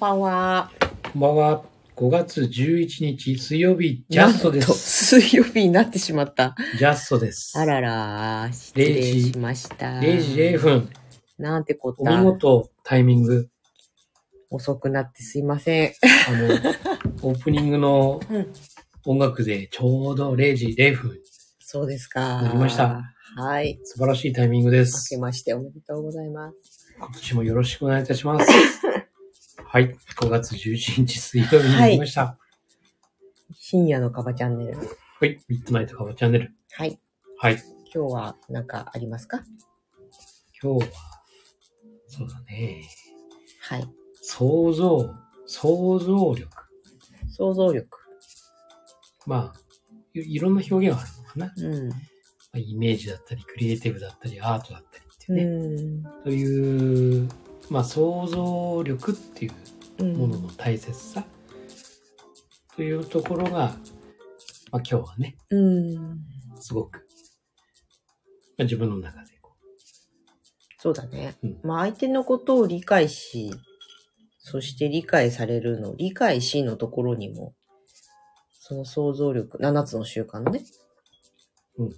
[0.00, 0.70] こんばんは。
[1.12, 1.64] こんばんは。
[1.96, 5.18] 5月11日水曜日、ジャストです。
[5.18, 6.56] 水曜日になってしまった。
[6.78, 7.52] ジャストです。
[7.58, 9.98] あらら、失礼しました。
[9.98, 10.88] 0時0分。
[11.36, 12.22] なんてこっお見た。
[12.22, 13.50] 事、タイミング。
[14.48, 15.92] 遅くなってすいません。
[16.28, 16.48] あの、
[17.20, 18.52] オープニングのうん
[19.04, 21.20] 音楽でちょうど0時0分。
[21.58, 22.40] そうですか。
[22.40, 23.02] なりました。
[23.36, 23.78] はい。
[23.84, 25.18] 素晴らしいタイミングで明すけ。
[25.18, 26.88] ましておめでとうございます。
[26.98, 28.48] 今年もよろしくお願いいたします。
[29.72, 29.94] はい。
[30.16, 32.36] 5月11日水曜日になりました。
[33.54, 34.76] 深夜のカバチャンネル。
[34.76, 34.84] は
[35.26, 35.38] い。
[35.46, 36.52] ミッドナイトカバチャンネル。
[36.72, 36.98] はい。
[37.38, 37.62] はい。
[37.94, 39.44] 今日は何かありますか？
[40.60, 40.92] 今日は、
[42.08, 42.82] そうだね。
[43.60, 43.88] はい。
[44.20, 45.14] 想像、
[45.46, 46.48] 想像力。
[47.28, 47.88] 想像力。
[49.24, 49.60] まあ、
[50.14, 51.04] いいろんな表現があ
[51.38, 51.68] るのかな。
[51.68, 51.88] うん。
[51.90, 51.96] ま
[52.54, 56.08] あイメージだったり、クリエイティブだったり、アートだったりっていうね。
[56.22, 57.28] うという、
[57.70, 59.50] まあ、想像力ってい
[60.00, 60.16] うん。
[60.16, 61.24] ものの大切さ、
[62.74, 63.72] というところが、まあ、
[64.72, 66.18] 今日はね、うん。
[66.58, 67.06] すごく、
[68.58, 69.52] まあ、自分の中でこ
[70.78, 71.36] そうだね。
[71.42, 73.52] うんまあ相手のことを理解し、
[74.38, 77.54] そして理解されるの、理解しのところにも、
[78.50, 80.64] その想像力、7つの習慣のね、
[81.76, 81.90] うん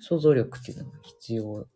[0.00, 1.66] 想像力っていうのが必要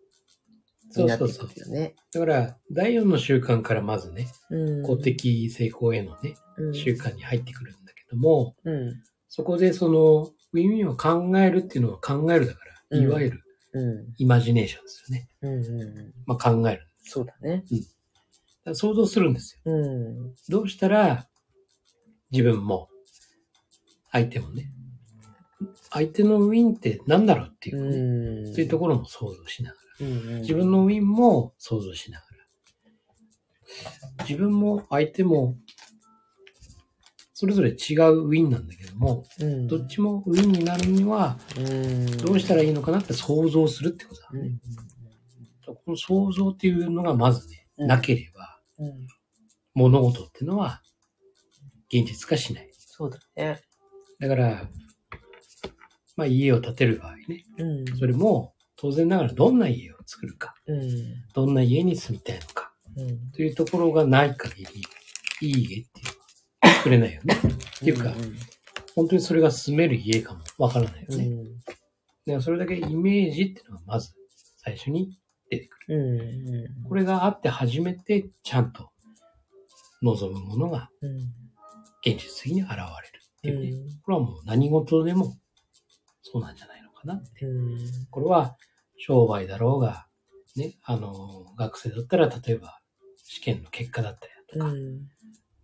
[1.01, 1.95] になってくるよね。
[2.15, 2.19] う。
[2.19, 4.83] だから、第4の習慣からまずね、うん。
[4.83, 9.03] 公的成功へのね、うん習慣に入ってくるんだけども、うん。
[9.29, 14.15] そこでその、ウィンウィンを考えるっていうのは考えるだから、うんいわゆるうん。
[14.19, 15.29] イマジネーションですよね。
[15.41, 15.53] うん。
[15.55, 16.13] うん。
[16.27, 16.87] まあ、考える。
[17.05, 17.65] そうだね。
[18.65, 19.73] ら想像するんですよ。
[19.73, 19.87] う
[20.31, 20.35] ん。
[20.49, 21.27] どうしたら
[22.31, 22.89] 自分も
[24.11, 24.71] 相手もね、
[25.91, 28.53] 相手のウィンって何だろうっていうう、ねん。
[28.53, 29.82] そういうところも想像しながうんら、
[30.41, 32.25] 自分のウィンも想像しなが
[34.19, 35.57] ら、自分も相手も
[37.43, 44.61] それぞれ違うウィンなんだけども、うん、どっちもウィンになるにはうん、どうしたらいいのかなって想像するってことだうんね。
[45.67, 49.07] この想像っていうのがまずね、うんなければうん。
[49.75, 50.83] 物事っていうのは
[51.93, 52.71] 現実化しない。
[52.77, 53.61] そうだね。
[54.21, 54.69] だから、
[56.15, 57.99] まあ家を建てる場合ね、うん。
[57.99, 60.91] それも当然ながらどんな家を作るか、うん。
[61.33, 63.31] どんな家に住みたいのか、うん。
[63.31, 64.83] というところがない限り、
[65.41, 65.85] いい家っていう
[66.65, 67.37] のは作れないよね。
[67.77, 68.13] っていうか、
[68.97, 71.25] 本当にそれが住める家かもわからないよね。
[71.27, 71.45] うん。
[71.45, 71.77] だか
[72.27, 74.15] らそれだけイメージっていうのがまず
[74.57, 75.17] 最初に
[75.49, 76.69] 出てくる。
[76.83, 76.89] うん。
[76.89, 78.91] これがあって初めてちゃんと
[80.03, 81.19] 望むものがうん。
[82.05, 83.71] 現実的に現れるっていうね。
[83.71, 85.37] うんこれはもう何事でも
[86.23, 87.47] そうなんじゃないのかなって。
[87.47, 87.79] うん。
[88.11, 88.57] これは
[89.05, 90.07] 商売だろうが、
[90.57, 92.81] ね、あの、学生だったら例えば
[93.17, 95.09] 試験の結果だったりだとか、うん。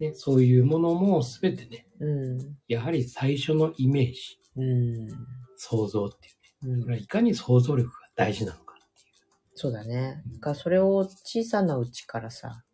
[0.01, 2.57] ね、そういうものもすべてね、うん。
[2.69, 5.09] やはり最初のイメージ、うん。
[5.57, 9.17] 想像っていうね、こうんれはいかに想像力が大事なのかっていう。
[9.55, 10.23] そうだね。
[10.35, 12.65] だからそれを小さなうちからさ、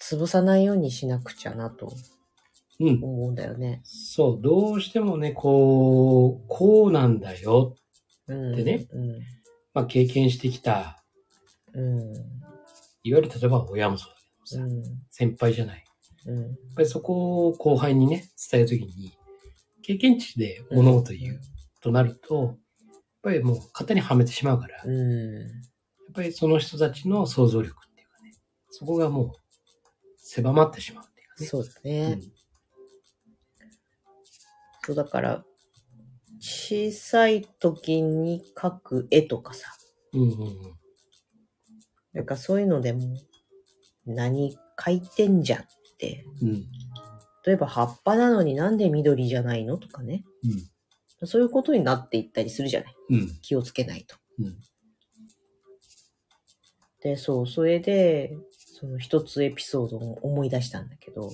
[0.00, 1.92] 潰さないようにしなくちゃなと
[2.78, 3.02] うん。
[3.02, 3.80] 思うんだよね。
[3.84, 7.74] そう、どうしてもね、こう、こうなんだよ。
[8.28, 8.56] うん。
[8.56, 9.18] でねうん。
[9.74, 11.02] まあ、経験してきた、
[11.74, 12.12] うん。
[13.02, 14.82] いわゆる例えば親もそうだけどさ、うん。
[15.10, 15.84] 先輩じゃない。
[16.26, 16.42] うん。
[16.42, 19.12] やっぱりそこを後輩にね、伝えるときに、
[19.82, 21.40] 経験値で物事を言う
[21.80, 22.54] となると、やっ
[23.22, 24.90] ぱりもう型にはめてしまうから、やっう
[26.08, 26.12] ん。
[26.14, 28.32] ぱりその人たちの想像力っていうかね、
[28.70, 29.32] そこがもう
[30.16, 31.46] 狭まってしまうっていうかね。
[31.46, 32.18] そうだね。
[34.84, 35.44] そうだから、
[36.40, 39.72] 小さい時に描く絵とかさ、
[40.12, 40.20] うん。
[40.22, 40.56] うんうんうん。
[42.12, 43.16] なんかそういうのでも、
[44.06, 45.64] 何描いてんじゃんっ
[45.98, 46.24] て。
[46.42, 46.64] うん。
[47.44, 50.24] 例えば葉っぱなのになんで緑じゃないのとかね。
[51.24, 52.96] そういうことになっていったりするじゃない。
[53.10, 53.16] うん。
[53.16, 53.28] うん。
[53.42, 54.16] 気をつけないと。
[54.38, 54.58] うん。
[57.02, 61.32] で、そう、それで、その一つエピソードを思い出したんだけど、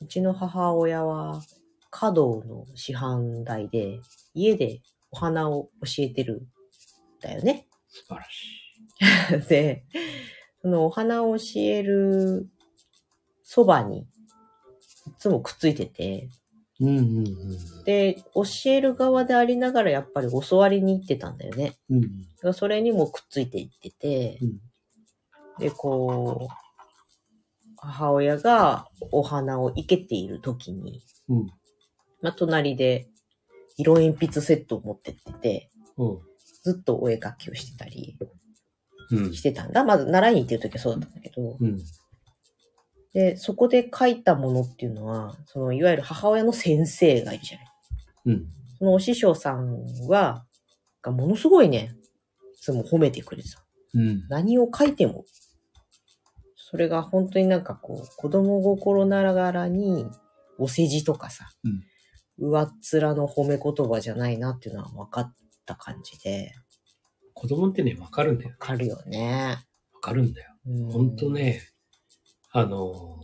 [0.00, 1.42] うちの母親は
[1.90, 4.00] 華道の師範代で、
[4.34, 4.80] 家で
[5.10, 6.46] お花を教えてるん
[7.22, 7.66] だよね。
[7.88, 9.48] 素晴らしい。
[9.48, 9.84] で、
[10.62, 12.48] そのお花を教える
[13.42, 14.06] そばに、い
[15.18, 16.28] つもくっついてて、
[16.80, 17.84] うんうんうん。
[17.84, 21.78] で、教える側でありながらやっぱり教わりに行ってたんだよね。
[21.90, 24.60] うんだからそれにもくっついていっててう、ん。
[25.58, 26.54] で、こう、
[27.76, 31.46] 母親がお花を生けている時に、うん。
[32.22, 33.08] まあ、隣で
[33.76, 36.18] 色鉛筆セットを持ってってて、うん。
[36.62, 38.16] ずっとお絵描きをしてたり
[39.10, 39.34] うん。
[39.34, 39.84] してたんだ。
[39.84, 41.78] まず習いに行ってる時はそうだったんだけど、うん。
[43.14, 47.66] で、そこで書いたものっていうのは、その、いわゆる母親の先生がいるじゃない。
[48.26, 48.46] うん。
[48.78, 50.44] そのお師匠さんは、
[51.02, 51.94] がものすごいね、
[52.54, 53.64] いつも褒めてくれてた。
[53.94, 54.26] うん。
[54.28, 55.24] 何を書いても。
[56.56, 60.06] それが本当になんかこう、子供心ながらに、
[60.58, 61.48] お世辞とかさ、
[62.38, 65.34] 上っ面の褒め言葉じゃないなっていうのは分かっ
[65.66, 66.52] た感じで、
[67.34, 68.50] 子供ってね、わかるんだよ。
[68.50, 69.58] わかるよね。
[69.94, 70.50] わかるんだよ。
[70.66, 71.30] うんほんと。
[71.30, 71.62] ね、
[72.52, 73.20] あの、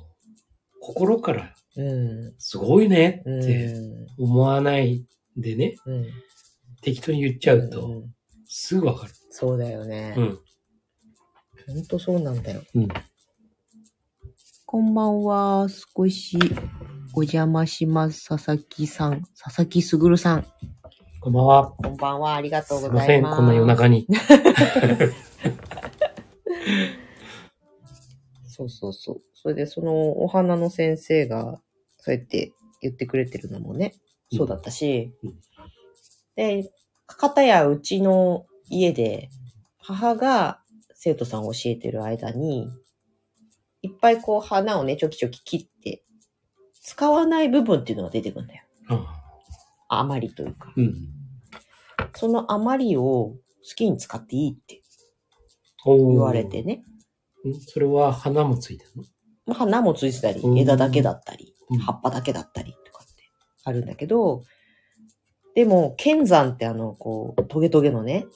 [0.80, 2.34] 心からうん。
[2.38, 3.42] すごいねうん。
[3.42, 3.74] って
[4.18, 5.04] 思わない
[5.36, 6.06] でね、うん。
[6.82, 8.14] 適当に言っちゃうと、ん
[8.46, 9.12] すぐわかる。
[9.30, 10.14] そうだよね。
[10.16, 10.38] うん。
[11.66, 12.62] ほんとそうなんだよ。
[12.74, 12.88] うん。
[14.66, 15.66] こんばんは。
[15.68, 16.38] 少し
[17.16, 18.28] お邪魔します。
[18.28, 19.22] 佐々木さん。
[19.40, 20.44] 佐々木すぐるさん。
[21.20, 21.70] こんばんは。
[21.70, 22.34] こんばんは。
[22.34, 23.36] ありがとうすいません、ございます。
[23.36, 24.08] こんな夜中に。
[28.48, 29.22] そうそうそう。
[29.32, 31.60] それで、そのお花の先生が、
[31.98, 33.94] そうやって言ってくれてるのもね、
[34.32, 35.38] そうだったし、うん
[36.34, 36.68] で、
[37.06, 39.28] かたやうちの家で、
[39.78, 40.60] 母が
[40.94, 42.68] 生徒さんを教えてる間に、
[43.82, 46.02] いっぱいこう花をね、ちょきちょき切って、
[46.84, 48.62] 使わない部分っていうのが出てくるんだよ。
[49.88, 50.72] あ余りというか。
[50.76, 50.94] うん。
[52.14, 53.36] その余りを好
[53.74, 54.82] きに使っていいって
[55.86, 56.62] 言われて。
[56.62, 56.84] ね。
[57.48, 59.02] んそれは花もついてるの？
[59.46, 63.24] まあ花もついてたりう、ん枝だけだったりうん、葉っぱだけだったりとかって
[63.64, 64.44] あるんだけど、
[65.54, 68.26] でも、剣山ってあの、こう、トゲトゲのね、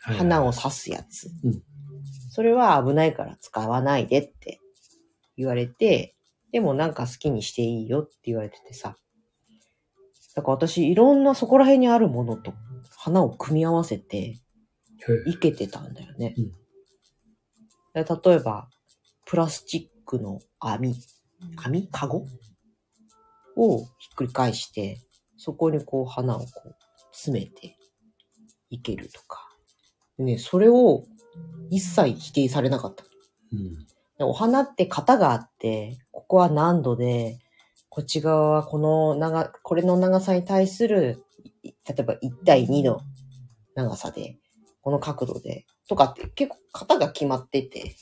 [0.00, 1.62] 花を刺すやつうん。
[2.30, 4.60] それは危ないから使わないでって
[5.36, 6.14] 言われて、
[6.52, 8.96] でもなんか好きにしていいよって言われててさ。
[10.34, 12.54] だから私、いろんなそこら辺にあるものと
[12.96, 14.38] 花を組み合わせて、
[15.26, 16.34] いけてたんだよね。
[16.36, 16.52] うん
[17.94, 18.68] で例えば、
[19.26, 20.94] プラスチックの網、
[21.56, 21.88] 網？
[21.88, 22.26] カゴ？
[23.56, 25.00] をひっくり返して、
[25.36, 26.76] そこにこう花をこう
[27.12, 27.76] 詰めて
[28.70, 29.48] いけるとか。
[30.16, 31.04] でね、それを
[31.70, 33.04] 一切否定されなかった。
[33.52, 33.86] うん。
[34.18, 37.38] でお花って型があって、ここは何度で、
[37.88, 41.24] こっち側はこの長、これの長さに対する、
[41.62, 43.00] 例えば1対2の
[43.74, 44.36] 長さで、
[44.82, 47.94] この角度で、とかって結構型が決まってて、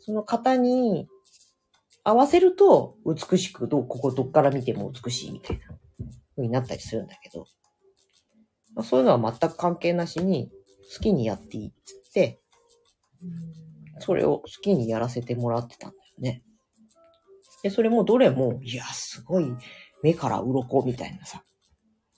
[0.00, 1.08] その型に
[2.04, 5.64] 合わせると美しく、どう、ここどっから見ても美しいみたいな
[6.36, 7.46] 風になったりするんだけど、
[8.74, 10.50] まあ、そういうのは全く関係なしに
[10.94, 12.40] 好きにやっていいっつって、
[13.98, 16.42] それを好きにやらせてもらってたんだよね。
[17.62, 19.46] で、それもどれも、いや、すごい
[20.02, 21.42] 目から鱗みたいなさ。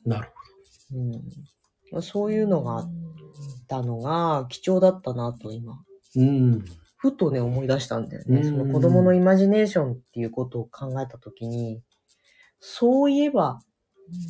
[0.05, 0.31] なる
[1.93, 2.02] うん。
[2.02, 2.90] そういうのがあっ
[3.69, 5.81] たのが貴重だったなと今、ほ
[6.17, 6.23] ど。
[6.23, 6.64] うん。
[6.96, 8.38] ふとね思い出したんだよね。
[8.38, 11.82] うんその子供のイマジネーションっていうことを考えたときに、
[12.58, 13.61] そういえば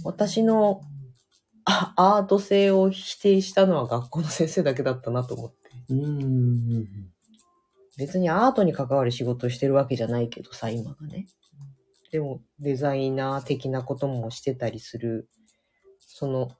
[0.05, 0.83] 私の
[1.65, 5.57] あアート性を否定したのは学校の先生だけだったなと思って。
[5.91, 6.87] うん。
[7.97, 11.27] 別にアートに関わる仕事をしてるわけじゃないけどさ、今がね。
[12.13, 15.29] でも、デザイナー的なこともしてたりする、
[15.99, 16.53] その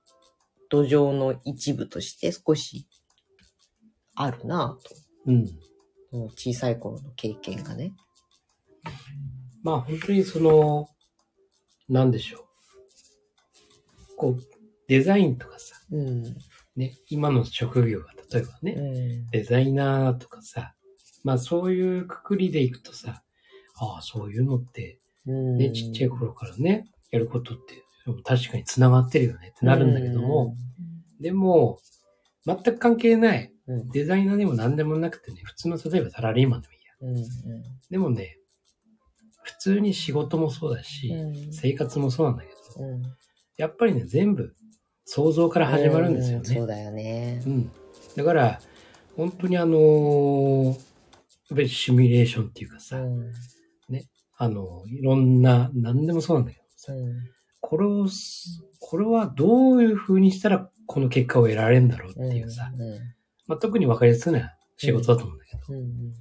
[0.69, 2.87] 土壌の一部として少し
[4.15, 4.95] あるなぁと。
[5.27, 6.31] うん。
[6.37, 7.93] 小さい頃の経験がね。
[9.63, 10.89] まあ本当にその、
[11.89, 14.17] なんでしょう。
[14.17, 14.43] こう、
[14.89, 16.23] デザインとかさ、うん。
[16.77, 19.27] ね、今の職業が例えばうね、ん。
[19.31, 20.76] デザイナーとかさ、
[21.27, 23.25] まあそういうくくりでいくとさ、
[23.79, 25.59] ああ、そういうのって、うん。
[25.59, 27.83] ね、ちっちゃい頃からね、やることって、
[28.23, 30.55] 確かに繋がってるよねってなるんだけども、
[31.21, 31.81] でも、
[32.47, 33.53] 全く関係ない。
[33.93, 36.93] デザイナーでも何でもなくてね、普通の例えばサラリーマンでもいいや。
[37.01, 37.63] うん。
[37.91, 38.39] でもね、
[39.43, 41.53] 普通に仕事もそうだし、うん。
[41.53, 43.03] 生活もそうなんだけど、うん。
[43.57, 44.55] やっぱりね、全部
[45.05, 46.43] 想像から始まるんですよね。
[46.45, 47.51] うそうだよねう。
[47.51, 47.73] ん。
[48.15, 48.61] だから、
[49.17, 50.96] 本当にあのー
[51.49, 53.33] やっぱりシミュレーションっていうかさ、うん。
[54.39, 57.15] あの、いろんな、何でもそうなんだけどさ、うん。
[57.61, 62.99] これをす、これはどういう風にしたらこの結果を得られるんだろうっていうさ、うん。
[63.47, 66.13] まあ、特に分かりやすいのは仕事だと思うんだけど、やっうん。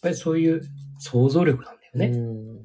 [0.00, 0.62] ぱりそういう
[0.98, 2.06] 想像力なんだよね。
[2.18, 2.64] うん。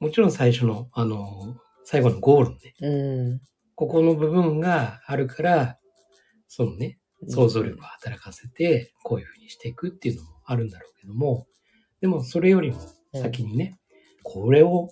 [0.00, 3.40] もちろん最初の、あの、最後のゴールのね、うん。
[3.74, 5.78] ここの部分があるから、
[6.48, 6.98] そのね、
[7.28, 11.46] 想像力を働かせて、こういう風にしていくっていうのもあるんだろうけども、
[12.00, 12.80] でもそれよりも
[13.12, 13.78] 先にね、
[14.22, 14.88] これを、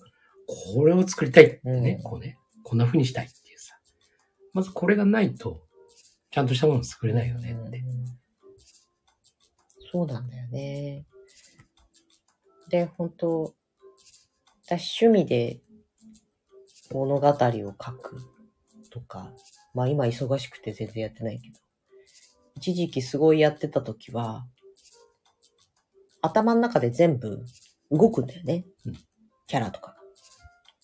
[0.47, 1.45] これを作りたい。
[1.45, 3.75] ってね、うんこうね、こんな風にしたいっていうさ、
[4.53, 5.63] まずこれがないと、
[6.31, 7.79] ちゃんとしたもの作れないよねって。
[7.79, 8.05] うん。
[9.91, 11.07] そうなんだよね。
[12.69, 13.55] で、本当
[14.67, 15.63] 私趣味で
[16.93, 18.23] 物語を書く
[18.91, 19.33] とか、
[19.73, 21.59] まあ今忙しくて全然やってないけど、
[22.57, 24.47] 一時期すごいやってた時は、
[26.27, 27.45] 頭の中で全部
[27.91, 28.65] 動くんだよね。
[28.85, 28.95] うん
[29.49, 29.97] キャラとかが。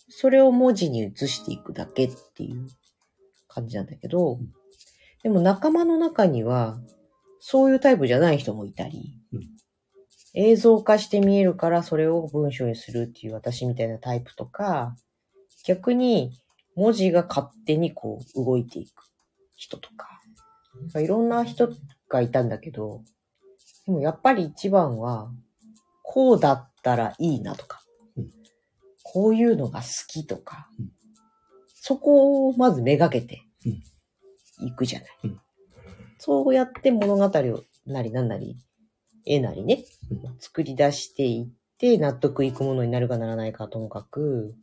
[0.09, 2.69] それを文字に移していくだけっていう
[3.49, 4.39] 感じなんだけど、ん
[5.23, 6.79] でも仲間の中には、
[7.41, 9.43] そういうタイプじゃない人もいたり、うん
[10.35, 14.97] 映像化して見えるからそれを文章にするっていう私みたいなタイプとか、
[15.67, 16.33] 逆に
[16.75, 19.05] 文字が勝手にこう動いていく
[19.57, 20.09] 人とか
[21.01, 21.69] いろんな人
[22.09, 23.03] がいたんだけど、
[23.93, 25.31] でもやっぱり一番は、
[26.03, 27.83] こうだったらいいなとか、
[28.17, 28.31] うん。
[29.03, 30.93] こういうのが好きとか、うん。
[31.75, 34.67] そこをまずめがけてうん。
[34.67, 35.09] いくじゃない。
[35.25, 35.41] うん。
[36.17, 38.57] そうやって物語をなりなんなり、
[39.27, 40.37] 絵なりね、うん。
[40.41, 44.55] 作り出していって納得いくものになるかならないかともかく、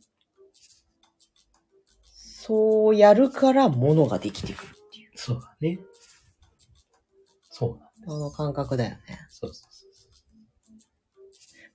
[2.02, 5.78] そうやるから物ができてくるっていう、そうだね。
[7.50, 9.00] そうなんあの感覚だよね。
[9.30, 9.86] そうそうそ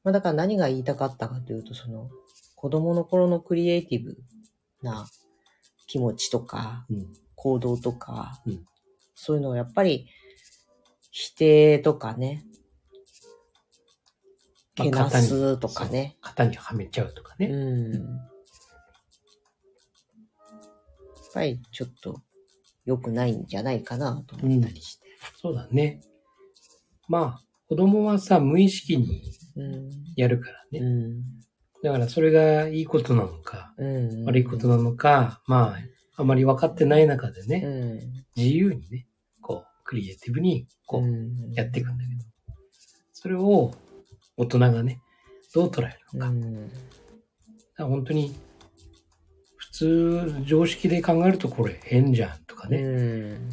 [0.04, 2.10] まあだから何が言いたかったかというと、その、
[2.56, 4.18] 子供の頃のクリエイティブ
[4.84, 5.08] な
[5.88, 6.94] 気持ちとか、う。
[6.94, 7.14] うん。
[7.36, 8.66] 行動とか、うん
[9.18, 10.08] そういうのをやっぱり、
[11.10, 12.44] 否定とかね、
[14.76, 16.18] けなすとかね。
[16.22, 17.48] 型にはめちゃうとかね。
[17.48, 17.94] うん。
[17.94, 18.04] やっ
[21.34, 22.22] ぱりちょっと
[22.86, 25.08] 良くないんじゃないかなと思ったりして。
[25.42, 26.02] そうだね。
[27.08, 29.22] まあ、子供はさ、無意識に
[29.56, 29.90] うん。
[30.16, 30.80] やるからね。
[30.80, 31.22] うん。
[31.84, 34.26] だからそれがいいことなのか、うん。
[34.26, 38.00] 悪いことなのか、まあ、あまり分かってない中でうね、ん。
[38.36, 39.08] 自由にね、
[39.42, 42.24] こう、クリエイティブに、こう、うんやっていくんだけど、
[43.14, 43.72] それを
[44.38, 45.00] 大人がね、
[45.54, 46.30] どう捉えるのか。
[46.30, 46.72] うん。
[47.78, 48.36] ら本当に、
[49.58, 52.78] 普通、常識で考えるとこれ変じゃんとかね。
[52.78, 52.90] う
[53.38, 53.50] ん。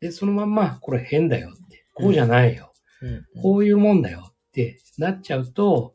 [0.00, 2.71] で、そのまんま、これ変だよって、こうじゃないよ。
[3.02, 3.42] うん。
[3.42, 5.94] こういうもんだよってなっちゃうと、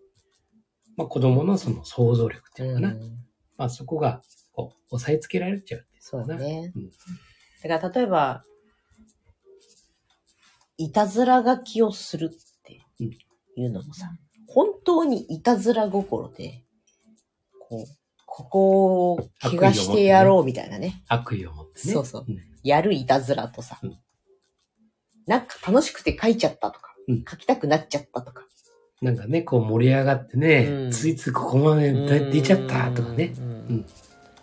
[0.95, 2.93] まあ子供のその想像力っていうのかな。
[2.93, 3.17] うん
[3.57, 4.21] まあそこが、
[4.53, 6.27] こう、押さえつけられちゃうっていうそう。
[6.27, 6.89] ねうん。
[7.63, 8.43] だから例えば、
[10.77, 12.81] いたずら書きをするって
[13.55, 14.11] いうのもさ、
[14.47, 16.63] 本当にいたずら心で、
[17.59, 17.97] こう、
[18.27, 21.03] ここを怪我してやろうみたいなね。
[21.07, 21.93] 悪意を持ってね。
[21.93, 23.97] そうそううんやるいたずらとさ、うん
[25.25, 28.43] なんか楽しくて書いちゃったとか、うん書きたくなっちゃったとか。
[29.01, 33.33] なんかね、こう盛り上がってね、うんついついここまで出出ちゃったとかね。
[33.37, 33.47] うんう
[33.79, 33.85] ん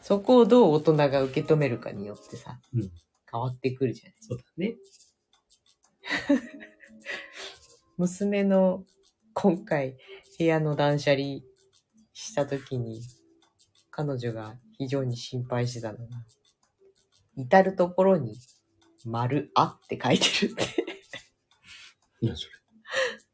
[0.00, 2.90] そこをどう大人が受け止めるかによってさ、うん
[3.33, 4.14] 変わってくるじゃない。
[4.21, 4.76] そうだね。
[7.97, 8.85] 娘の
[9.33, 9.97] 今回
[10.38, 11.40] 部屋の断捨離
[12.12, 13.00] した時に
[13.90, 16.04] 彼女が非常に心配してたのが
[17.37, 18.37] 至るところに
[19.04, 20.84] 丸あって書いてるって
[22.26, 22.52] 何それ。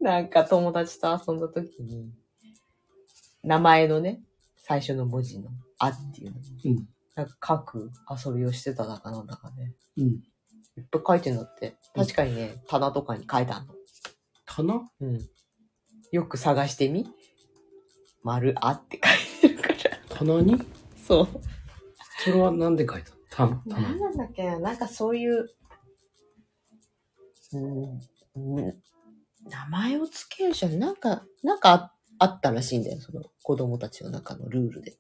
[0.01, 2.11] なんか友達と遊んだ時に
[3.43, 4.21] 名前のね
[4.57, 6.89] 最初の文字のあっていうのをうん。
[7.17, 7.91] なんか書く
[8.27, 10.05] 遊びをしてただかなんだかねうん。
[10.07, 13.75] いっぱい書いてんだって確かにね棚とかに書いてあるの
[14.47, 14.89] 棚？
[15.01, 15.29] うん。
[16.13, 17.07] よく探してみ。
[18.23, 19.01] 丸あって
[19.43, 19.77] 書いてるから。
[20.09, 20.57] 棚に？
[21.07, 21.29] そう。
[22.25, 23.47] それはなんで書いた？
[23.47, 23.95] の棚。
[23.95, 25.49] なんだっけななんかそういう、
[27.53, 28.01] うん、うん
[28.37, 30.79] 名前をつけるじゃん。
[30.79, 33.01] なんか、なんかああったらしいんだよ。
[33.01, 34.99] その子供たちの中のルールで。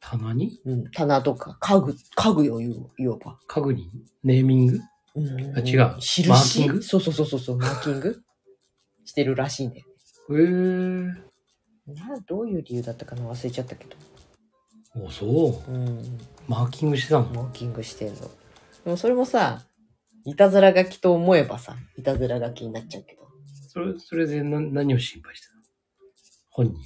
[0.00, 0.60] 棚に？
[0.64, 0.90] うん。
[0.90, 3.38] 棚とか家具、家具よ、言う言おうば。
[3.46, 3.90] 家具に？
[4.22, 4.80] ネーミング？
[5.16, 6.82] うんあ違う印マーキング？
[6.82, 8.22] そうそうそうそうそう、マーキング？
[9.04, 9.86] してるらしいんだよ
[10.30, 11.06] えー。
[11.06, 11.22] ね。
[11.88, 13.22] などういう理由だったかな？
[13.28, 13.96] 忘れちゃったけど。
[15.02, 15.72] お、そう。
[15.72, 16.18] うん。
[16.46, 17.24] マーキングしてたの？
[17.30, 18.20] マーキングしてんの。
[18.84, 19.62] でもそれもさ、
[20.26, 23.22] いたずら書きと思えばさ、いたずら書きになっちゃうけど。
[23.68, 25.60] それ、それでな何を心配してたの？
[26.50, 26.82] 本人は。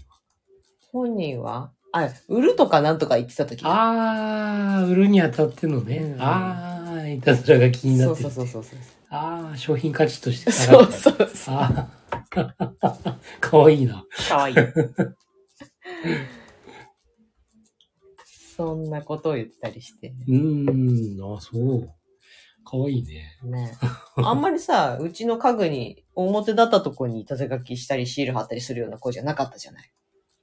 [0.92, 5.96] 本人は、あ、売るとかなんとか言ってた時あー、売るにあたってのね。
[5.96, 8.78] うんあー、いたずらが気になってるそうそうそうそう。
[9.08, 10.92] あー、商品価値として下そう。
[10.92, 11.54] そうそう。
[11.56, 14.04] あー、 かわいいな。
[14.28, 14.56] かわいい。
[18.56, 20.12] そんなことを言ったりして。
[20.28, 21.90] うーん、あそう。
[22.70, 23.36] かわいいね。
[23.42, 23.76] ね。
[24.16, 29.82] あんまりさ、 うちの家具に表だったとこにいたずら書きしたりシール貼ったりするような子じゃなかったじゃない？
[29.82, 29.92] やっ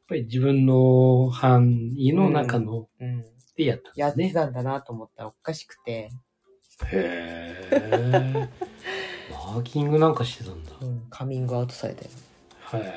[0.10, 3.25] ぱり自分の範囲の中のうん。
[3.55, 4.31] でやったんやって。
[4.34, 6.10] たんだなと思ったらおかしくて、
[6.86, 8.50] へー。
[9.31, 10.72] マーキングなんかしてたんだ。
[10.81, 12.12] うん、カミングアウトされたよ。
[12.74, 12.93] へー。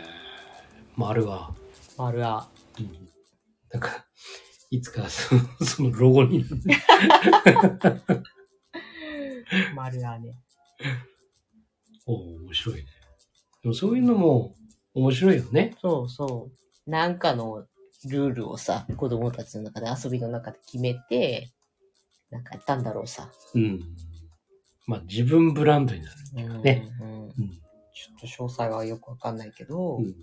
[0.97, 1.55] 丸は。
[1.97, 2.49] 丸あ。
[2.79, 3.09] うん。
[3.73, 4.05] なんか、
[4.71, 8.23] いつかその、そのロゴになる。
[9.75, 10.35] 丸あね。
[12.07, 12.87] おお面白いね。
[13.63, 14.55] でもそういうのも
[14.95, 15.77] 面白いよね。
[15.81, 16.51] そうそ
[16.87, 16.91] う。
[16.91, 17.67] なんかの
[18.09, 21.51] ルールをさ、子供たちの中で遊びの中で決めて、
[22.31, 23.31] なんかやったんだろうさ。
[23.55, 23.81] うん。
[24.87, 26.89] まあ自分ブランドになるっていうかね。
[27.01, 27.33] うんうんうん。
[27.33, 30.15] ちょっと詳細はよくわかんないけど、うん。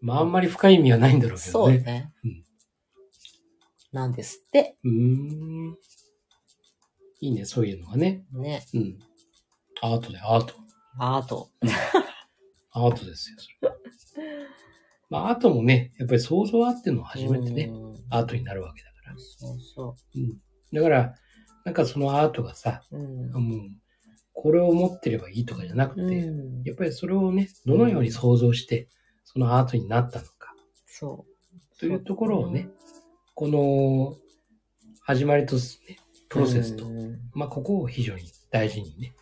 [0.00, 1.78] まああんまり深い意味はないんだろうけどね。
[1.78, 2.12] そうね。
[2.24, 2.44] うん
[3.92, 4.76] なんですって。
[4.84, 5.76] うーん。
[7.22, 8.24] いいね、そういうのがね。
[8.32, 8.64] ね。
[8.74, 8.98] うん。
[9.80, 10.54] アートでアート。
[10.98, 11.50] アート。
[12.72, 13.72] アートですよ、それ。
[15.08, 19.14] まあアートもね、やっぱり想像あっての初めてね、うんアートになるわけだから。
[19.16, 20.40] そうそうん。
[20.72, 21.14] だから、
[21.64, 22.98] なんかそのアートがさ、う。
[22.98, 23.30] うん。
[23.30, 23.68] もう、
[24.32, 28.88] これを持ってればいいとかじゃなくて、うんやっぱりそれをね、どのように想像して、
[29.22, 31.78] そのアートになったのか、そう。
[31.78, 32.68] というところをね、
[33.34, 34.16] この、
[35.02, 35.98] 始まりとすね、
[36.32, 39.12] プロセスと、うんまあ、ここを非常に大事にね。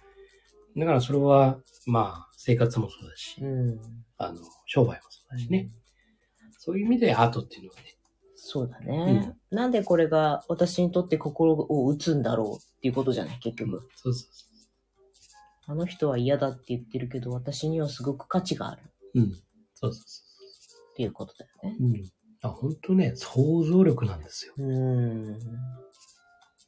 [0.76, 3.81] だからそれは、まあ、生活もそうだし、うん。
[4.17, 5.71] あの、商売もそうだしね。
[6.59, 7.97] そういう意味でアートっていうのはね、
[8.37, 13.88] そうだね、なんでこれが私にとって心を打つんだろうっていうことじゃない、結局。
[13.97, 14.50] そうそうそ
[15.67, 18.83] あの人は嫌だって言ってるけど、私にはすごく価値があるっ
[19.14, 19.21] う。
[19.21, 19.33] うん。
[19.75, 20.25] そうそうそ
[20.97, 21.76] ていうことだよね。
[21.79, 21.85] う。
[21.85, 22.11] うん。
[22.43, 24.55] あ本当ね、想像力なんですよ。
[24.59, 25.38] うん。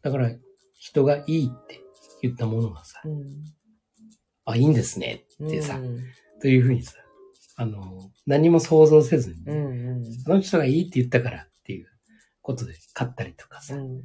[0.03, 0.31] だから、
[0.79, 1.81] 人がいいって
[2.23, 3.45] 言ったものがさ、うん。
[4.45, 6.01] あ、いいんですねってさ、うん。
[6.41, 6.95] というふうにさ、
[7.57, 9.57] あの、何も想像せずに、うん。
[9.57, 10.05] うん。
[10.27, 11.87] あの人がいいって言ったからっていう
[12.41, 14.03] ことで買ったりとかさ、うん。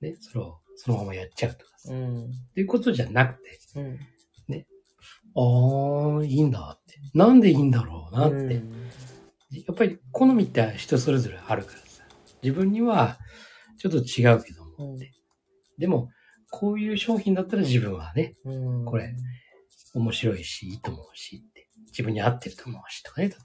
[0.00, 2.30] ね、それをそのままやっちゃうとかさ、っうん。
[2.54, 3.98] ていうことじゃなくて、うん。
[5.34, 7.00] ああ、いいんだって。
[7.14, 8.36] なんでいいんだろうなって。
[8.36, 8.90] うん
[9.52, 12.04] やっぱり好みって人それぞれあるからさ、
[12.42, 13.18] 自分には
[13.78, 14.98] ちょっと違うけども、うん
[15.78, 16.10] でも、
[16.50, 18.84] こういう商品だったら自分はね、うん。
[18.84, 19.14] これ
[19.94, 23.42] 面白いし、いいと思うしって、自分に合ってると思うしとかね、例えば。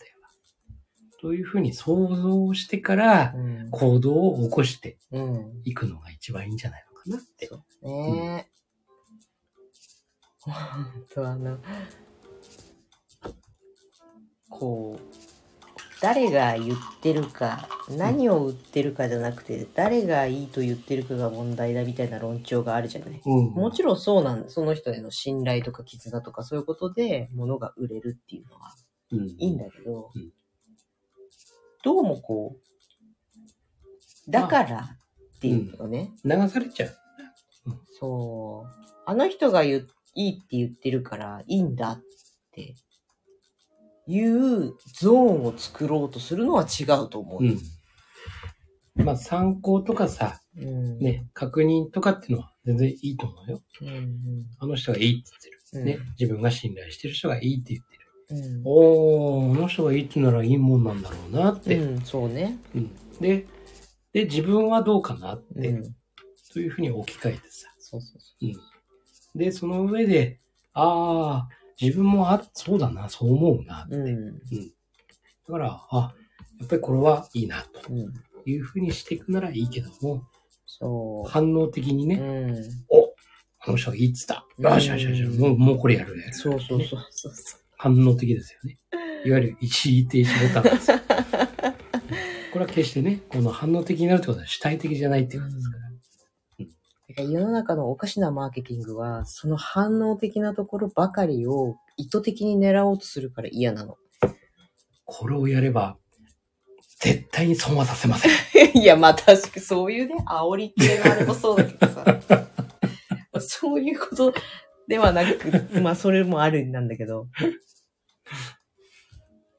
[1.19, 3.69] というふうに想像してからうん。
[3.71, 5.61] 行動を起こしてうん。
[5.63, 7.47] いくのが一番いいんじゃないのかなって。
[7.47, 8.57] そうねえ。
[10.39, 11.59] ほん とあの、
[14.49, 15.36] こう、
[16.01, 23.21] 誰が言ってるか、何を売ってるかじゃなくて、誰がいいと言ってるかが問題だみたいな論調があるじゃない。
[23.25, 23.51] うん。
[23.51, 24.49] もちろんそうなんだ。
[24.49, 28.75] その人への信頼とか絆とかそういうことで物が売れるっていうのは
[29.11, 30.31] うん、いいんだけど、うん
[31.83, 32.57] どうもこ
[34.27, 34.97] う、だから
[35.37, 36.97] っていうのね、流されちゃう。
[37.97, 38.91] そう。
[39.05, 42.01] あの人が言ういいって言ってるからいいんだっ
[42.51, 42.75] て
[44.07, 47.43] いうゾーンを作ろうとするのは違うと思う。
[47.43, 49.05] うん。
[49.05, 50.99] まあ参考とかさ、うん。
[50.99, 53.61] ね、確認とかっていうのは全然いいと思うよ。
[53.81, 53.87] うん。
[53.87, 54.45] うん。
[54.59, 55.57] あの人がいいって言ってる。
[55.73, 58.53] うんね、自分が信頼してる人がいいって言ってる。
[58.55, 58.61] うん。
[58.65, 61.77] おー、あの人がいいって言うならいいもんなんだろうなって。
[61.77, 62.57] うん、そうね。
[62.73, 63.47] うんで、
[64.13, 65.83] で、自分はどうかなって、うん。
[66.35, 67.67] そういうふうに置き換えてさ。
[67.77, 70.39] そうそうそで、その上で、
[70.73, 73.87] ああ、自分もあ、そうだな、そう思うな。
[73.89, 73.95] う。
[73.95, 74.37] うん。
[74.37, 74.41] だ
[75.47, 76.13] から、あ、
[76.59, 78.13] やっぱりこれはいいな、とうん。
[78.45, 80.23] いうふうにしていくならいいけども、
[80.65, 81.29] そう。
[81.29, 82.55] 反応的にね、うん。
[82.89, 83.13] お、
[83.59, 84.45] あの人がいいっつった。
[84.57, 86.33] うんよしよしよし、もう、もうこれやるやる。
[86.33, 88.79] そうそうそうそうそ反応的ですよね。
[89.25, 90.97] いわゆる一時停止ボタンですよ。
[92.53, 95.86] これは決してね、この反応的になるってことは主体的じゃないっていうことですから。
[97.23, 103.97] 世の中のおかしなマーケティングは、その反応的なところばかりを意図的に狙おうとするから嫌なの。
[105.05, 105.97] これをやれば、
[106.99, 108.31] 絶対に損はさせません。
[108.77, 112.21] いや、まあ確かにそういうね、煽り系のあれもそうだけどさ。
[113.39, 114.33] そういうこと
[114.87, 117.27] ではなく、まあそれもあるんなんだけど。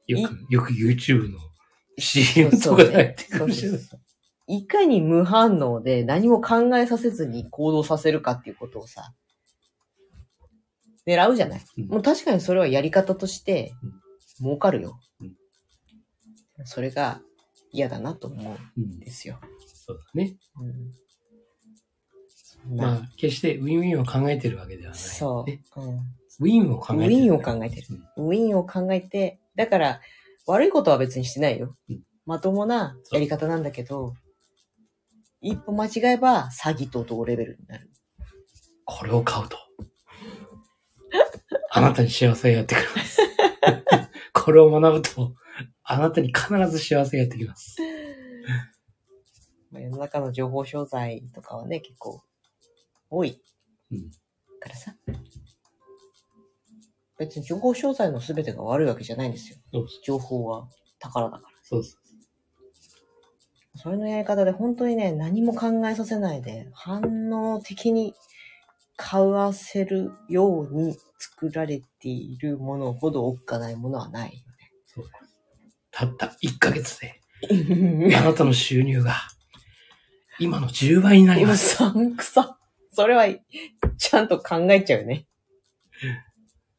[0.07, 1.39] よく、よく YouTube の
[1.97, 3.99] CM とかで入ってくそうるしそうそう
[4.51, 9.13] いかに無反応で何も考えさせずに行動させるかっていうことをさ、
[11.07, 11.61] 狙うじゃない？
[11.77, 13.73] うんもう確かにそれはやり方として
[14.39, 14.99] 儲かるよ。
[15.21, 15.33] うん
[16.65, 17.21] それが
[17.71, 19.39] 嫌だなと思ううんんですよ。
[19.65, 20.35] そうだね。
[22.67, 25.07] うん、まあ、決してウィンウィンを考えてるわけではない、ね。
[25.07, 25.89] そう、うん。
[26.41, 27.15] ウィンを考えてる。
[27.15, 27.87] ウィンを考えてる。
[28.17, 30.01] ウィンを考えて、だから
[30.47, 31.77] 悪いことは別にしてないよ。
[31.89, 34.13] うんまともなやり方なんだけど、
[35.41, 37.89] 一歩間違えば詐欺と同レベルになる。
[38.85, 39.57] これを買うと。
[41.71, 43.21] あなたに幸せがやってくれます。
[44.33, 45.35] これを学ぶと、
[45.83, 47.77] あなたに必ず幸せがやってきます。
[49.71, 52.21] まあ世の中の情報商材とかはね、結構
[53.09, 53.39] 多い
[53.91, 54.09] うん。
[54.59, 54.95] からさ。
[57.17, 59.57] 別に情報商材の全てが悪いわけじゃないんですよ。
[59.71, 60.67] そうそう情報は
[60.99, 61.59] 宝だから。
[61.61, 62.08] そうそう。
[63.81, 68.13] それのやり方で本当にね、何も考えさせないで、反応的に
[68.97, 74.43] 買わせるように作られているものほどおっかないものはない
[74.85, 75.33] そうです。
[75.91, 78.15] たった1ヶ月で、よね。
[78.17, 79.15] あなたの収入が、
[80.39, 81.77] 今の10倍になり今、ます。
[81.77, 82.57] さんくさ。
[82.91, 83.27] それは、
[83.97, 85.25] ちゃんと考えちゃうよね。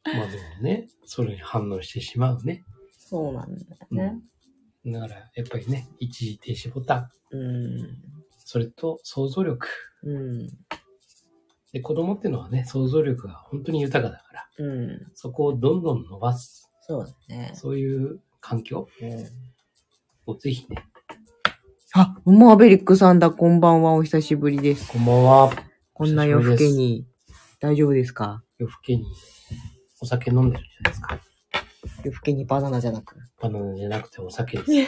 [0.04, 2.62] まあでもね、それに反応してしまうね。
[2.98, 4.20] そうなんだよね。
[4.86, 8.02] だから、やっぱりね、一時停止ボタン、うん。
[8.44, 9.68] それと想像力。
[10.02, 10.48] うん。
[11.72, 15.06] で、子供っていうのはね、想像力が本当に豊かだから、うん。
[15.14, 17.52] そこをどんどん伸ばす、そうだね。
[17.54, 19.26] そういう環境うん。
[20.26, 20.84] をぜひね、
[21.94, 24.92] あ、マーベリックさんだ、こんばんは、お久しぶりです。
[24.92, 25.52] こんばんは。
[25.92, 27.06] こんな夜更けに、
[27.60, 28.42] 大丈夫ですか？
[28.58, 29.04] 夜更けに
[30.00, 31.20] お酒飲んでるじゃないですか。
[32.04, 33.16] 夜更けにバナナじゃなく。
[33.40, 34.70] バナナじゃなくてお酒です。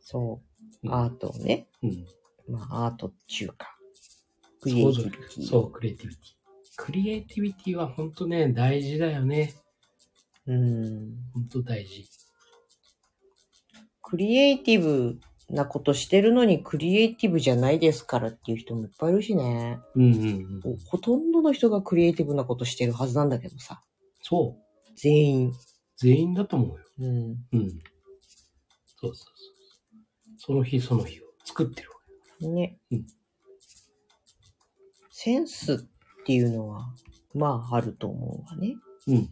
[0.00, 0.40] そ
[0.82, 0.90] うう。
[0.90, 1.68] んアートをね。
[1.82, 2.06] うん。
[2.48, 3.78] まあ、アートっていうか。
[4.60, 5.46] クリエイティビティ。
[5.46, 6.24] そう、クリエイティビティ。
[6.76, 9.54] クリエイティビティは本当ね、大事だよね。
[10.46, 10.52] う。
[10.52, 11.16] うん。
[11.34, 12.08] 本当大事。
[14.02, 19.78] クリエイティブなことしてるのにクリエイティブじゃないですからっていう人もいっぱいいるしね。
[19.94, 20.78] うんうんうん。
[20.86, 23.82] ほとんどの人がクリエイティブなことしてるはずなんだけどさ。
[24.22, 24.92] そう。
[24.96, 25.52] 全員。
[25.96, 26.84] 全員だと思うよ。
[26.98, 27.36] うん。
[27.52, 27.70] うん。
[29.00, 29.28] そうそうそう。
[30.38, 32.78] その日その日を作ってるわね。
[32.92, 33.06] うん
[35.20, 35.78] センスっ
[36.24, 36.94] ていうのは、
[37.34, 38.76] まあ、あると思うわね。
[39.04, 39.12] け。
[39.12, 39.28] うん。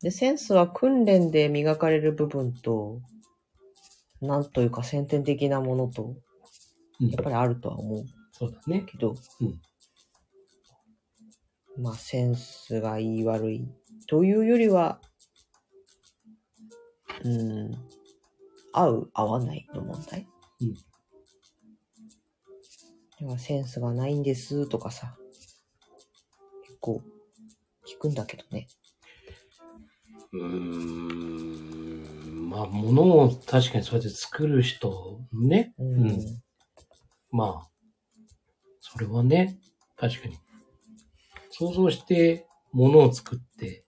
[0.00, 3.00] で、センスは訓練で磨かれる部分と、
[4.26, 6.14] なんというか先天的なものと、
[7.00, 8.84] うんやっぱりあるとは思うそうだね。
[8.86, 9.60] けど、うん
[11.82, 13.68] まあ、センスがいい悪い
[14.06, 15.00] というよりは、
[17.24, 17.74] うん、
[18.72, 20.28] 合う合わないの問題？
[20.60, 20.74] うん
[23.20, 25.16] だからセンスがないんですとかさ、
[26.62, 27.02] 結構
[27.88, 28.68] 聞くんだけどね。
[30.32, 31.73] うーん。
[32.54, 35.74] まあ、物を確かにそうやって作る人ね。
[35.76, 36.08] うん。
[36.10, 36.18] うん
[37.32, 37.70] まあ、
[38.78, 39.58] それはね、
[39.96, 40.38] 確かに。
[41.50, 43.84] 想像して物を作って、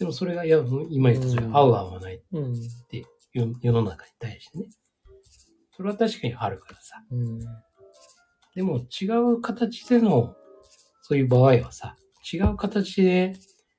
[0.00, 0.58] でもそれが、いや、
[0.90, 2.54] 今言ったそれうん合う合わないっうん。
[2.90, 4.66] て世世の中に対してね。
[5.76, 6.96] それは確かにあるからさ。
[7.12, 7.38] うん。
[8.56, 10.34] でも違う形での、
[11.02, 11.94] そういう場合はさ、
[12.32, 13.36] 違う形で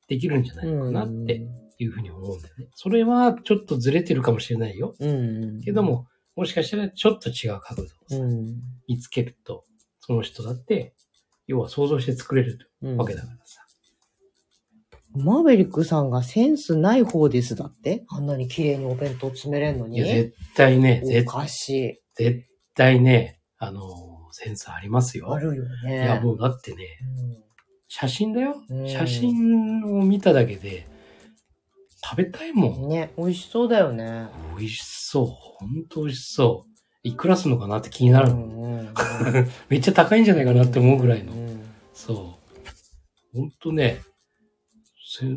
[0.07, 1.41] できるんじゃないのかなって
[1.79, 2.67] いうふうに思うんだよね。
[2.75, 4.95] それはちょっとずれてるかもしれないよ。
[4.99, 5.61] うん。
[5.61, 8.55] けども、もしかしたらちょっと違う角度をさうん。
[8.87, 9.63] 見つけると、
[10.01, 10.93] その人だって、
[11.47, 12.97] 要は想像して作れるうん。
[12.97, 13.61] わけだからさ。
[15.15, 18.03] マーベリックさんがセンスない方ですだって？
[18.09, 19.97] あんなに綺麗にお弁当詰めれんのに？
[19.97, 22.43] いや、絶対ね、お絶かし絶
[22.75, 23.81] 対ね、あの、
[24.31, 25.21] センスありますい。
[25.21, 25.33] よ。
[25.33, 26.03] あるよね。
[26.03, 26.83] いや、もうだってね、
[27.17, 27.43] うん
[27.87, 28.55] 写真だよ。
[28.69, 30.85] うん写真を見ただけで、
[32.09, 32.89] 食べたいもん。
[32.89, 34.27] ね、美味しそうだよね。
[34.57, 35.25] 美味しそう。
[35.27, 36.69] ほんと美味しそう。
[37.03, 38.35] いくらすんのかなって気になるの。
[38.35, 38.89] うんうんうん
[39.69, 41.33] めっちゃ高いんじゃないかなって思うぐらいの。
[41.33, 41.61] うん
[41.93, 43.37] そう。
[43.37, 44.01] ほんとね、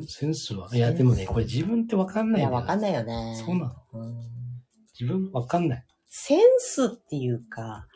[0.07, 0.69] センスは。
[0.73, 3.35] いや、でもね、これ自分ってわかんないよわかんないよね。
[3.45, 4.01] そうなの。
[4.01, 4.33] うん
[4.99, 5.85] 自分わかんない。
[6.09, 7.87] センスっていうか、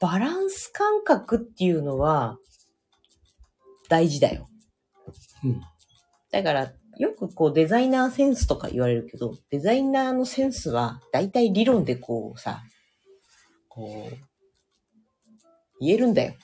[0.00, 2.38] バランス感覚っていうのは
[3.88, 4.48] 大事だよ。
[5.44, 5.60] うん。
[6.32, 12.62] だから、よくこうデザイナーセンスとか言われるけど、デザイナーのセンスは大体理論でこうさ、
[13.68, 14.16] こう、
[15.80, 16.34] 言えるんだよ。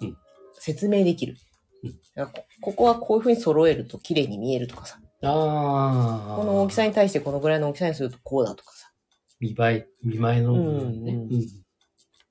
[0.00, 0.16] うん
[0.60, 1.36] 説明できる。
[1.82, 1.92] うん
[2.26, 6.36] こここはこういう風に揃えると綺麗に見えるとかさ、ああ。
[6.36, 8.90] この大きさに対してこのぐらいの大きさにするとこうだとかさ、
[9.38, 11.12] 見栄え、見栄えの部分ね。
[11.12, 11.46] うんうん。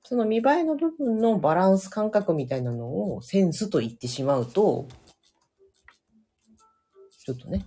[0.02, 4.88] その見栄えの部分のバランス感覚みたいなのをセンスと言ってしまうと、
[7.28, 7.66] ちょっとね、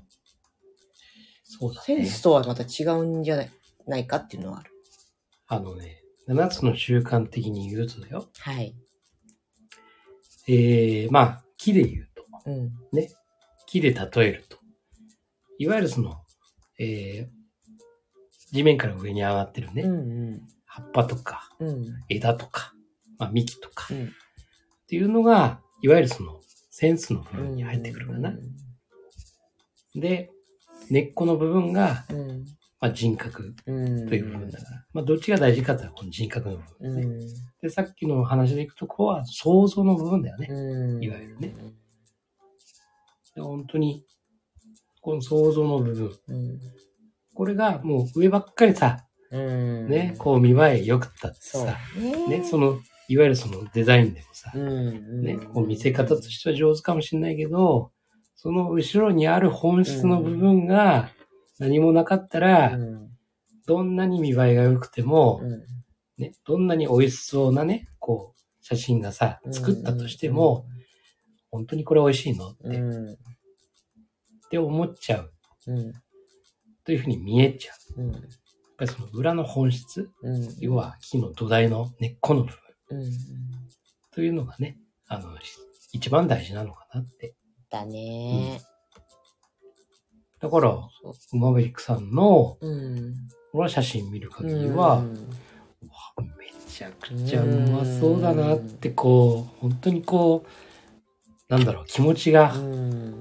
[1.43, 1.85] そうだね。
[1.85, 3.51] センスとはまた違うんじゃない
[3.85, 4.71] ないかっていうのはある。
[5.45, 8.27] あのね、7つの習慣的に言うとだよ。
[8.39, 8.73] はい。
[10.47, 12.25] えー、まあ、木で言うと。
[12.47, 12.71] うん。
[13.67, 14.57] 木で例えると。
[15.59, 16.23] いわゆるその、
[16.79, 20.41] えー、地面から上に上がってるね、うんうん。
[20.65, 21.85] 葉っぱとかうん。
[22.09, 22.73] 枝とか、
[23.19, 24.11] まあ、幹とか、っうん。
[24.87, 28.33] ていうのが、いわゆるそのセンスの部分に入ってくるかな。
[29.95, 30.31] で、
[30.89, 32.45] 根っこの部分が、うん。
[32.79, 34.09] まあ、人格うん。
[34.09, 37.01] という部分だから、まあ、どっちが大事かってこの人格の部分ね。
[37.03, 37.19] うん。
[37.61, 40.47] で、さっきの話でいくと、ここは想像の部分だよね。
[40.49, 41.03] うん。
[41.03, 41.53] いわゆるね。
[43.35, 44.03] で本当に、
[45.01, 46.11] この想像の部分。
[46.27, 46.59] うん。
[47.33, 49.87] これがもう上ばっかりさ、うん。
[49.87, 51.77] ね、こう見栄え良くったってさ、。
[51.97, 55.21] ねね、その、いわゆるそのデザインでもさう、ん。
[55.21, 57.91] ね、こう見せ方としては上手かもしれないけど、
[58.43, 61.11] その後ろにある本質の部分が
[61.59, 63.11] 何もなかったら、うん。
[63.67, 65.63] どんなに見栄えが良くても、うん。
[66.17, 70.65] ね、どんなに美味しそうなね、こう、写真がさ、作ったとしても、、
[71.51, 72.49] 本当にこれ美味しいの？
[72.49, 73.17] って,、っうん。
[74.49, 75.31] て思っちゃう
[75.67, 75.93] うん。
[76.83, 78.01] というふうに見えちゃう。
[78.01, 78.11] うん。
[78.11, 78.21] やっ
[78.75, 80.55] ぱりその裏の本質、うん。
[80.59, 82.53] 要は木の土台の根っこの部
[82.89, 83.11] 分うん。
[84.11, 85.37] というのがね、あの、
[85.93, 87.35] 一番大事なのかなって。
[87.71, 88.61] だね
[90.41, 90.69] だから、
[91.01, 93.15] そう馬ベリックさんの、うん。
[93.53, 95.29] 俺は写真見る限りは、うん
[95.87, 102.53] わめちゃくちゃうまそうだなって、こう、本当にこう、なんだろう、気持ちが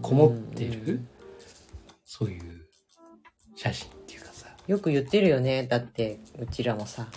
[0.02, 1.00] こもってる、
[2.04, 2.66] そういう
[3.56, 4.46] 写真っていうかさ。
[4.66, 5.66] よく言ってるよね。
[5.66, 7.08] だって、うちらもさ、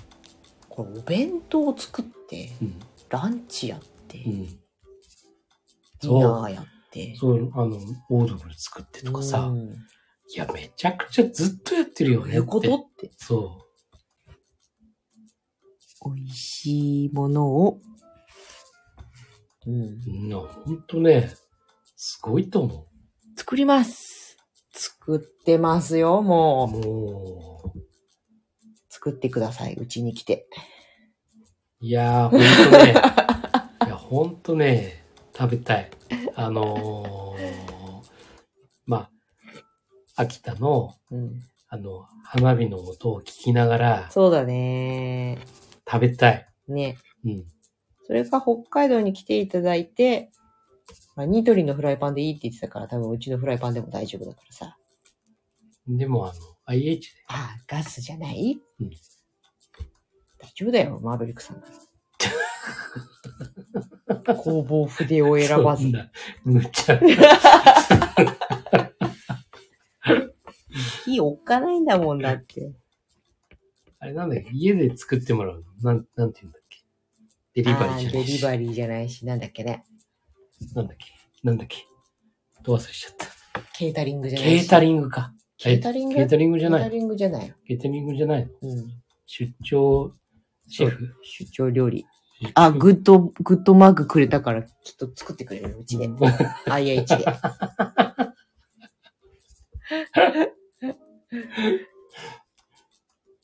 [0.69, 2.79] これお弁当を作って、うん。
[3.09, 4.45] ランチやって、うん。
[4.47, 6.72] ディナーやって。
[7.19, 7.77] そう、あの、
[8.09, 9.73] オードブル作ってとかさ、うん
[10.35, 13.11] いや、めちゃくちゃずっとやってるよねことって。
[13.17, 13.59] そ
[16.05, 17.79] 美味しいものを、
[19.67, 19.73] うん。
[19.73, 20.27] う。
[20.27, 21.33] いや、ほんとね、
[21.95, 22.87] すごいと思
[23.37, 24.37] 作ります。
[24.73, 26.21] 作ってますよ、う。
[26.23, 26.87] もう。
[26.87, 27.79] もう、
[28.89, 30.47] 作ってください、うちに来て。
[31.79, 32.95] いやー、ほんとね、
[33.85, 35.02] いや、ほんとね、
[35.35, 35.91] 食べたい。
[36.35, 38.03] あのー、
[38.85, 39.11] まあ、
[40.15, 41.41] 秋田の、うん。
[41.69, 45.39] あの、花火の音を聞きながらそうだね。
[45.89, 46.47] 食べたい。
[46.67, 46.97] ね。
[47.25, 47.45] うん。
[48.05, 50.29] それか北海道に来ていただいて、
[51.15, 54.77] まあ、ニトリのフライパンでいいって言ってたから、多分うちのフライパンでも大丈夫だからさ。
[55.87, 56.33] でも、あの、
[56.65, 57.23] IH で。
[57.27, 58.91] ああ、ガスじゃない、うん
[60.39, 61.73] 大丈夫だよ、マーベリックさんなら。
[64.23, 65.91] 工房筆を選ばず
[66.43, 66.99] むちゃ。
[71.05, 72.73] 火置かないんだもんだって。
[73.99, 74.49] あれなんだっけ？
[74.51, 75.93] 家で作ってもらうの？
[75.93, 76.79] なん、なんて言うんだっけ？
[77.61, 78.31] デリバリーあじゃないし。
[78.31, 79.83] ーデリバリーじゃないし、なんだっけね。
[80.73, 81.05] なんだっけ？
[81.43, 81.77] なんだっけ？
[82.63, 83.27] ど忘れしちゃった。
[83.77, 84.59] ケータリングじゃないし。
[84.61, 85.33] ケータリングか。
[85.57, 86.15] ケータリング？
[86.15, 86.81] ケータリングじゃない？
[86.81, 87.55] ケータリングじゃないよ。
[87.67, 88.49] ケータリングじゃないの？
[88.61, 88.91] うん。
[89.25, 90.13] 出張
[90.67, 91.13] シェフ？
[91.23, 92.05] 出張料理。
[92.53, 96.05] あ、グッド、グッドマークくれたから、きっと作ってくれるよ、うちで。
[96.07, 96.19] うん
[96.69, 97.25] IH で。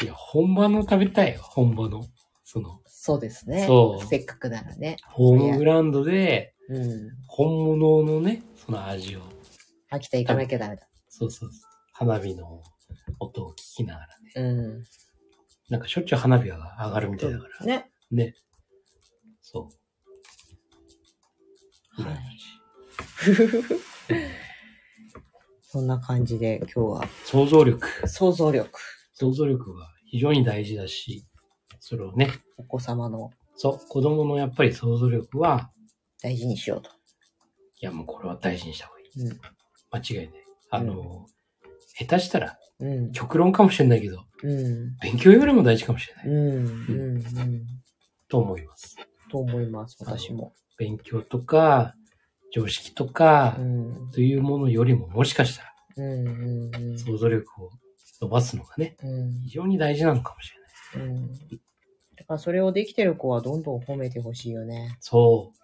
[0.02, 2.06] いや、本場の食べたいよ、本場の。
[2.44, 3.66] その、そうですね。
[3.68, 4.98] そうせっかくならね。
[5.06, 7.10] ホームグラウンドで、うん。
[7.28, 9.22] 本物のね、その味を。
[9.90, 10.88] 秋田行かなきゃダメだ。
[11.10, 11.70] そうそうそう。
[11.92, 12.62] 花火の
[13.20, 14.32] 音を聞きながらね。
[14.36, 14.42] う
[14.80, 14.84] ん。
[15.70, 17.66] なんかしょっちゅう花火が上がるみたいだから。
[17.66, 17.92] ね。
[18.12, 18.36] ね。
[19.52, 19.70] そ
[21.98, 22.04] う。
[22.04, 22.20] はい
[25.62, 27.88] そんな感じで今日は想像力。
[28.08, 28.70] 想像力。
[29.14, 31.26] 想像力が非常に大事だし、
[31.80, 35.72] それをね、お子様のそう、子供のやっぱり想像力は、
[36.22, 36.92] 大事にしようと。
[37.82, 39.10] いやもうこれは大事にした方がいい。
[39.22, 39.40] うん。
[39.92, 40.44] 間違いない。
[40.72, 41.26] あの、
[41.96, 43.12] 下手したらうん。
[43.12, 44.96] 極論かもしれないけど、うん。
[45.02, 46.28] 勉強よりも大事かもしれない。
[46.28, 46.36] うん。
[46.36, 47.18] うん。
[47.18, 47.66] うん。
[48.28, 48.96] と思います。
[49.30, 50.54] と思います、私も。
[50.78, 51.96] 勉強とか、
[52.52, 54.12] 常識とかう、ん。
[54.12, 56.28] というものよりももしかしたらうん。
[56.28, 56.34] う
[56.72, 56.76] ん。
[56.76, 57.70] うん想像力を
[58.22, 59.40] 伸ばすのがね、うん。
[59.42, 60.52] 非常に大事なのかもし
[60.96, 61.08] れない。
[61.08, 61.32] うん。
[61.32, 61.36] だ
[62.26, 64.98] からそれをできてる子はどんどん褒めてほしいよね。
[65.00, 65.58] そう。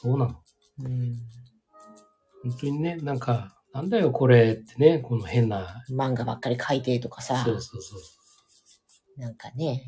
[0.00, 0.36] そうなの。
[0.80, 1.16] うん。
[2.42, 9.20] 本当にね、なんか、なんだよこれってね、この変な、漫画ばっかり描いてとかさ、そうそうそう。
[9.20, 9.84] なんかね。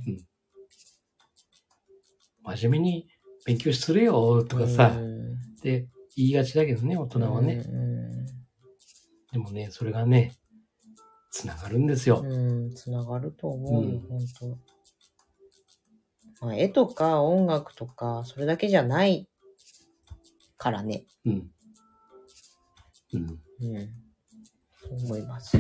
[2.45, 3.09] 真面目に
[3.45, 7.65] 勉強するよとかさ、うんって言いがちだけどね、大人はね。
[7.67, 7.95] うん
[9.35, 10.33] でもね、それがね、
[11.33, 12.23] つながるんですよ。
[12.25, 14.57] うん、つながると思うよ、うん本当。
[16.47, 19.27] まあ、絵とか音楽とか、それだけじゃない
[20.57, 21.03] からね。
[21.27, 21.51] うん。
[23.13, 23.41] うん。
[23.61, 23.89] うん。
[24.81, 25.59] そう思います。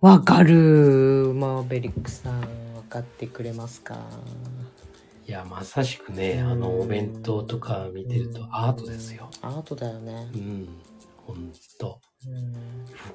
[0.00, 1.32] わかる。
[1.32, 2.40] マーベリックさん、
[2.74, 3.98] わかってくれますかい
[5.32, 9.30] や、まさしくね、うんあの、お弁当とか見てるとアートですよ。
[9.40, 10.36] アートだよねう。
[10.38, 10.68] ん。
[11.16, 12.00] ほんと。
[12.26, 12.52] うん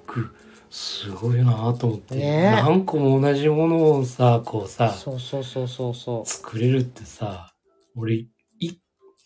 [0.05, 0.35] 僕、
[0.69, 2.15] すごいなと思って。
[2.15, 6.29] ねえ何個も同じものをさ、こうさ、そうそうそうそうそう。
[6.29, 7.53] 作れるってさ、
[7.95, 8.29] 俺、い、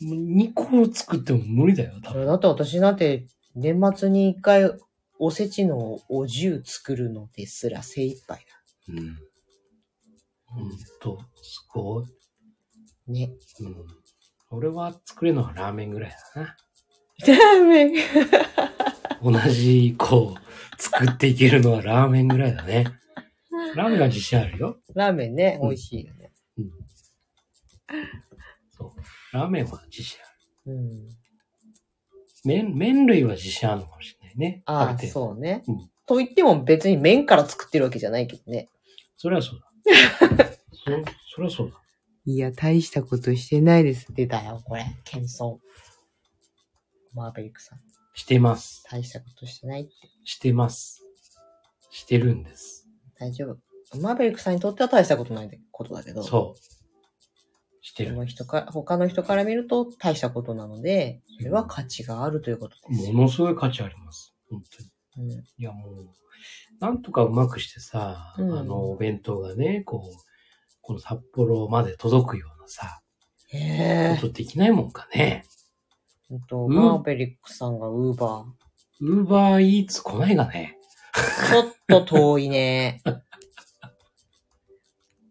[0.03, 2.25] 2個作っても無理だよ、多分。
[2.27, 3.25] だって私なんて
[3.55, 4.71] 年末に一回
[5.17, 8.45] おせちのお重作るのですら精一杯
[8.89, 9.17] うん。
[10.45, 12.05] ほんと、すごい。
[13.13, 13.19] だ。
[13.19, 13.31] ね。
[13.61, 13.75] うん。
[14.49, 16.57] 俺は作れるのはラーメンぐらいだな。
[17.27, 17.93] ラーメン。
[19.23, 22.85] 同じ、こう、作っていけるのはラーメンぐらいだね。
[23.75, 24.77] ラーメンは自信あるよ。
[24.93, 26.31] ラーメンね、うん美味しいよね。
[28.71, 28.91] そう。
[29.33, 30.75] ラーメンは自信ある。
[30.75, 31.09] うん。
[32.43, 34.63] 麺、麺類は自信あるのかもしれないね。
[34.65, 35.63] ああ、そうね。
[35.67, 38.67] うんと言っても別に麺から作ってるわけじゃないけどね。
[39.15, 39.59] それはそう
[40.37, 40.45] だ。
[40.73, 40.85] そ、
[41.35, 41.81] それはそうだ。
[42.31, 44.07] いや、大したことしてないです。
[44.13, 44.85] 出たよ、これ。
[45.03, 45.57] 謙遜。
[47.13, 47.79] マーベリックさん。
[48.13, 48.85] してます。
[48.89, 49.91] 大したことしてないって。
[50.23, 51.03] してます。
[51.89, 52.87] してるんです。
[53.19, 53.57] 大丈夫。
[53.99, 56.23] マーベリックさんにとっては大したことないことだけど。
[56.23, 57.85] そう。
[57.85, 58.11] してる。
[58.11, 63.13] その人か、他の人から見ると大したことなので、それは価値があるということですよ。
[63.13, 64.33] ものすごい価値あります。
[64.49, 64.61] 本
[65.17, 65.29] 当に。
[65.33, 66.09] うんいやもう、
[66.79, 70.30] なんとかうまくしてさ、うんあの、お弁当がね、こう、
[70.81, 73.01] この札幌まで届くようなさ、
[73.53, 74.27] へえこ。
[74.27, 75.45] とできないもんかね。
[76.29, 78.45] ほんと、うんマーベリックさんがウーバ
[79.01, 80.77] ウーバーイーツ来ないがね。
[81.13, 81.49] ー。
[81.49, 83.01] ちょっと遠いね。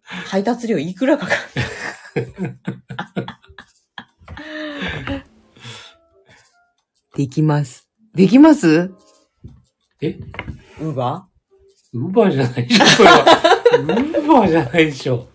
[0.02, 1.34] 配達料いくらかか
[2.16, 2.56] る
[7.16, 7.88] できます。
[8.14, 8.92] できます？
[10.00, 10.18] え？
[10.80, 11.28] ウーバ
[11.92, 13.24] ウーバーじゃないでしょ、これは。
[13.78, 15.28] ウーバーじゃないでしょ。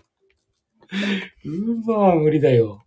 [1.44, 2.84] ウーバーは無理だよ。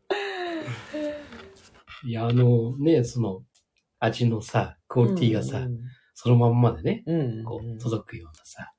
[2.06, 3.44] いや、あのね、その、
[4.00, 5.80] 味のさ、クーオリティがさ、うん
[6.22, 7.44] そのまんまでね、うんうん。
[7.46, 8.74] こう、届くようなさ。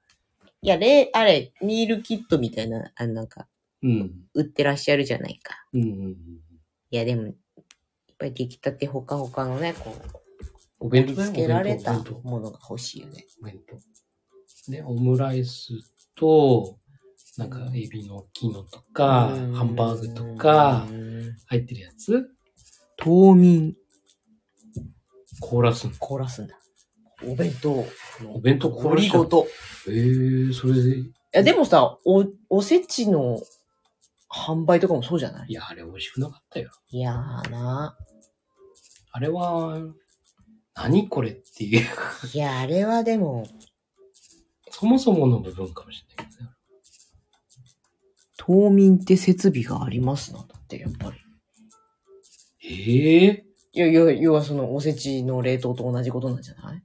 [0.60, 3.48] いや、れ、あれ、ミールキットみたいな、あなんか、
[3.82, 4.12] うん。
[4.34, 5.54] 売ってらっしゃるじゃないか。
[5.72, 6.16] うんうんうん。
[6.90, 7.34] いや、でも、やっ
[8.18, 10.18] ぱり出来たてほかほかのね、こう、
[10.80, 13.24] お弁当だよ盛り付けられたものが欲しいよね。
[13.40, 13.60] 当お弁
[14.66, 14.70] 当。
[14.70, 15.68] で、オムライス
[16.14, 16.78] と、
[17.40, 22.28] なんか、エビの大きいのとか、うんハンバーグとかう、ん入ってるやつ、
[22.98, 23.74] 冬眠、
[25.40, 26.58] 凍らすん凍らすんだ。
[27.26, 27.86] お弁当
[28.22, 28.34] の。
[28.34, 29.46] お弁当凍凍らしちゃうりごと。
[29.88, 33.40] ええー、それで、いや、でもさ、お、おせちの
[34.30, 35.48] 販売とかもそうじゃない？
[35.48, 36.70] いや、あれ美味しくなかったよ。
[36.90, 37.96] いやーな。
[39.12, 39.80] あれは、
[40.74, 41.86] 何これっていう、
[42.34, 43.46] いや、あれはでも、
[44.70, 46.09] そもそもの部分かもしれない。
[48.42, 51.18] 冬眠って設備がありますな、だって、やっぱり。
[52.64, 56.82] ええいやいや、要はそのおせちの冷凍と同じことなんじゃない？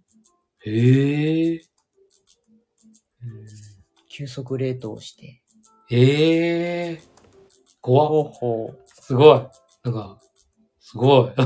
[0.66, 1.62] ええ
[4.10, 5.42] 急速冷凍して。
[5.90, 7.02] ええ
[7.82, 8.08] 怖っ。
[8.10, 8.80] ほうほう。
[9.02, 9.48] すごい。
[9.84, 10.20] なんか、
[10.82, 11.32] すごい。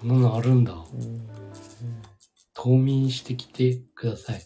[0.00, 0.72] そんなのあるんだ。
[0.72, 1.28] うん
[2.54, 4.42] 冬眠してきてください。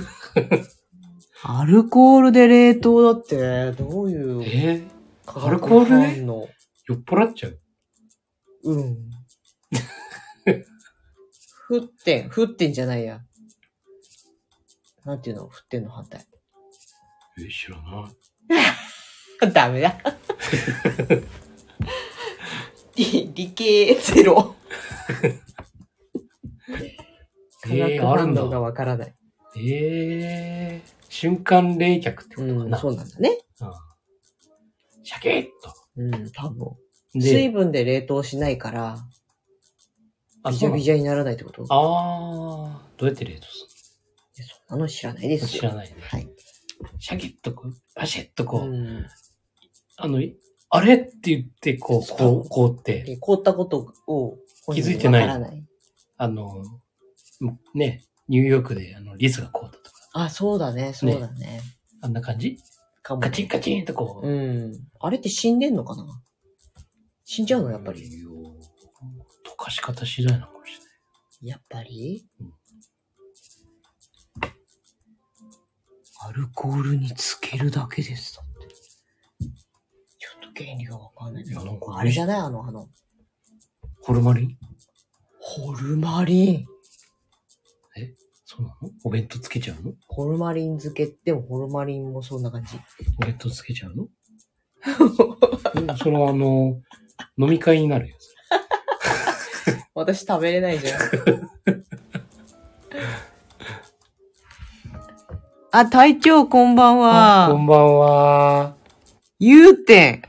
[1.46, 4.82] アルコールで冷凍だって、どういうえ？
[5.26, 6.26] 化アルコール
[6.86, 7.60] 酔っ払っちゃう？
[8.64, 8.96] うん。
[11.70, 13.20] 沸点、沸点じゃないや。
[15.04, 15.48] なんていうの？
[15.48, 16.24] 沸点の反対。
[17.38, 18.08] え、知らな
[19.46, 19.50] い。
[19.52, 19.98] ダメだ。
[22.96, 24.54] 理理系ゼロ。
[27.62, 28.44] 化学えー、あるんだ。
[28.44, 29.14] がわからない。
[29.56, 32.78] ええ瞬間冷却ってことかうん、な。
[32.78, 33.38] そうなんだね。
[33.60, 33.68] うん
[35.06, 35.74] シャキッと。
[35.98, 36.76] うん、多分。
[37.12, 38.96] で水分で冷凍しないから、
[40.42, 41.66] あビジャビジャにならないってこと？
[41.68, 44.00] ああ、どうやって冷凍す
[44.36, 45.96] いやそんなの知らないです知らないね。
[46.00, 46.28] はい。
[46.98, 49.06] シャキッとこう、バシッとこう、うん
[49.96, 50.20] あの、
[50.70, 54.38] あれって言って、こう、こう、こうって、で凍ったことを
[54.72, 55.64] 気づいてない。
[56.16, 56.64] あの、
[57.74, 61.60] ね、ニューヨークであのリスがこうだとか、あ、そうだね、そうだね。
[62.00, 62.58] あんな感じ？
[63.02, 64.28] かもカチンカチンとこう。
[64.28, 64.72] うん。
[65.00, 66.04] あれって死んでんのかな？
[67.24, 67.70] 死んじゃうの？
[67.70, 68.02] やっぱり。
[68.02, 70.88] 溶かし方次第なのかもしれない。
[71.48, 72.26] やっぱり？
[72.40, 72.52] うん
[76.26, 78.74] アルコールにつけるだけですだって。
[78.74, 79.50] ちょ
[80.48, 82.38] っと原理がわかんないいやなんかあれじゃない？
[82.38, 82.88] あの、あの、
[84.00, 84.58] ホルマリン？
[85.38, 86.66] ホルマリン。
[88.56, 88.90] そうなの？
[89.04, 89.94] お弁当つけちゃうの？
[90.08, 91.04] ホルマリン漬け？
[91.04, 92.78] ってもホルマリンもそんな感じ。
[93.20, 94.08] お弁当つけちゃうの？
[95.74, 96.80] う んそれはあの、
[97.38, 98.16] 飲み会になるよ。
[98.18, 101.00] それ私食べれないじゃん。
[105.72, 108.76] あ、隊長こんばんあこんばんは。
[109.40, 110.22] ゆうてん。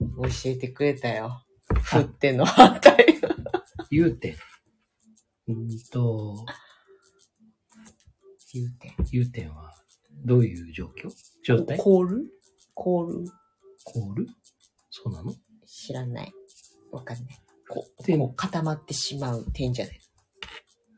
[0.00, 1.42] 教えてくれたよ。
[1.82, 3.18] ふってんの反対。
[3.90, 4.34] ゆうてん。
[5.48, 6.44] うーんと、
[8.54, 8.92] ゆうてん。
[9.10, 9.74] ゆうてんは、
[10.24, 11.10] どういう状況？
[11.44, 11.76] 状態？
[11.76, 12.24] コール？
[12.72, 13.24] コール？
[13.82, 14.28] コール？
[14.90, 15.34] そうなの？
[15.66, 16.32] 知らない。
[16.92, 17.38] わかんない。
[17.68, 20.00] こう、天こう固まってしまう点じゃない。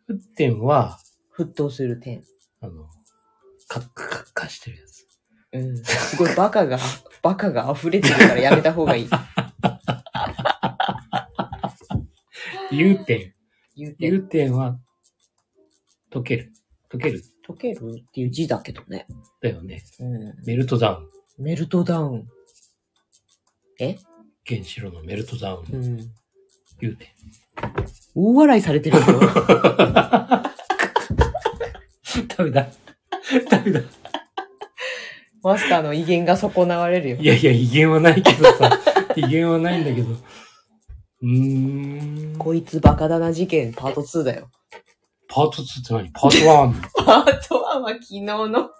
[0.06, 0.98] ふってんは、
[1.34, 2.22] 沸騰する点。
[2.60, 2.90] あの、
[3.68, 5.06] カッカカッカしてるやつ。
[5.52, 5.84] うん。
[5.84, 6.78] すごいバカが、
[7.22, 9.08] バカが溢れてるからやめた方がいい。
[12.70, 13.34] ゆうてん。
[13.74, 14.12] ゆうてん。
[14.12, 14.78] ゆうてんは、
[16.12, 16.52] 溶ける。
[16.90, 17.22] 溶ける。
[17.48, 19.06] 溶けるっていう字だけどね。
[19.40, 19.82] だよね。
[20.00, 20.34] うん。
[20.44, 21.08] メルトダウン。
[21.38, 22.28] メルトダウン。
[23.78, 23.96] え？
[24.48, 25.74] 原子炉のメルトダウン。
[25.74, 26.10] うん。
[26.80, 27.08] ゆうてん。
[28.14, 29.04] 大笑いされてるよ。
[32.36, 32.68] ダメだ。
[33.50, 33.80] ダメだ。
[35.42, 37.24] マスターの威厳が損なわれるよい。
[37.24, 38.80] やいや、威厳はないけどさ。
[39.16, 40.08] 威厳はないんだけど。
[40.10, 42.36] うーん。
[42.36, 44.50] こいつバカだな事件パート2だよ。
[45.36, 46.10] パート2って何？
[46.12, 47.04] パート 1?
[47.04, 48.70] パート1は昨日の、昨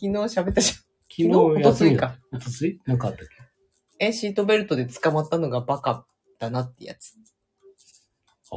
[0.00, 0.76] 日喋ったじゃん。
[0.76, 2.16] 昨日休みだか。
[2.32, 2.80] おとつい？
[2.84, 4.06] なんかあったっけ？
[4.06, 6.04] え、シートベルトで捕まったのがバカ
[6.40, 7.14] だなってやつ。
[8.50, 8.56] あ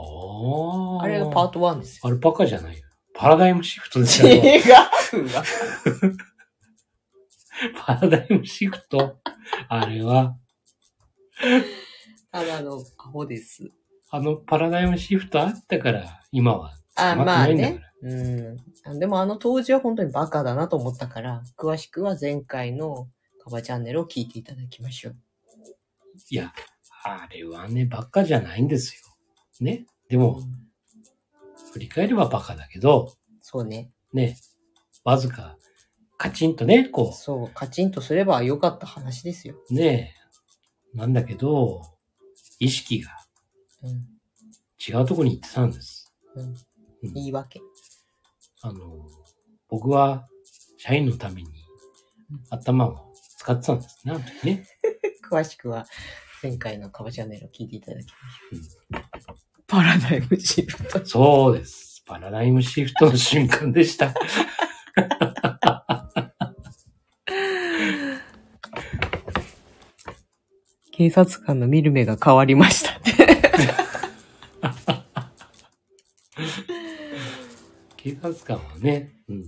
[1.00, 1.04] あ。
[1.04, 2.02] あれがパート1ですよ。
[2.08, 2.84] アルパカじゃないよ。
[3.14, 4.42] パラダイムシフトです違よ。
[4.64, 5.44] うわ。
[7.86, 9.20] パラダイムシフト？
[9.70, 10.36] あれは、
[12.32, 13.70] ただのアホです。
[14.10, 17.48] あのパラダイムシフトあったから、今はあ、捕まあ。
[17.48, 17.82] ね。
[18.02, 19.00] うん。
[19.00, 23.08] でもあの当時は本当にバカだなと思ったから、詳しくは前回の
[23.44, 25.16] カバチャンネルを聞いていただきましょう。
[26.30, 26.54] いや、
[27.04, 29.02] あれはね、バカじゃないんですよ。
[29.60, 29.86] ね。
[30.10, 30.66] でも、うん
[31.76, 33.92] 振り返ればバカだけど、そうね。
[34.14, 34.38] ね、
[35.04, 35.58] わずか、
[36.18, 39.56] カチンとね、こそう、カチンとすればよかった話ですよ。
[39.70, 40.16] う、ね、
[40.94, 41.82] なんだけど、
[42.60, 43.12] 意識が
[43.84, 44.08] うん。
[44.88, 46.14] 違うところに行ってたんです。
[46.36, 46.56] うん。
[47.08, 47.62] うん言い訳？
[48.62, 48.80] あの、
[49.70, 50.28] 僕は
[50.78, 51.50] 社員のために
[52.50, 54.68] 頭を使ってたんですね、ね。
[55.30, 55.86] 詳しくは
[56.42, 58.06] 前回のカバチャンネルを聞いていただき
[58.92, 59.36] ましょう。
[59.68, 61.06] パラダイムシフト。
[61.06, 62.04] そうです。
[62.06, 64.14] パラダイムシフトの瞬間でした。
[70.92, 73.00] 警察官の見る目が変わりました。
[73.02, 73.45] 警
[78.30, 79.44] 察官はね、うん、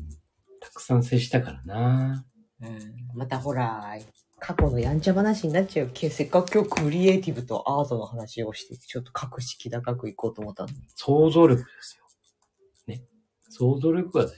[0.60, 2.26] たくさん接したからな。
[2.62, 2.80] うん、
[3.16, 3.98] またほら、
[4.40, 6.10] 過去のやんちゃ話になっちゃうけ。
[6.10, 10.76] せっかく今日クリエイティブとアートの話をして、ちょっと格式高くいこうと思ったのに。
[10.96, 12.06] 想像力ですよ。
[12.88, 13.04] ね。
[13.50, 14.38] 想像力が大事で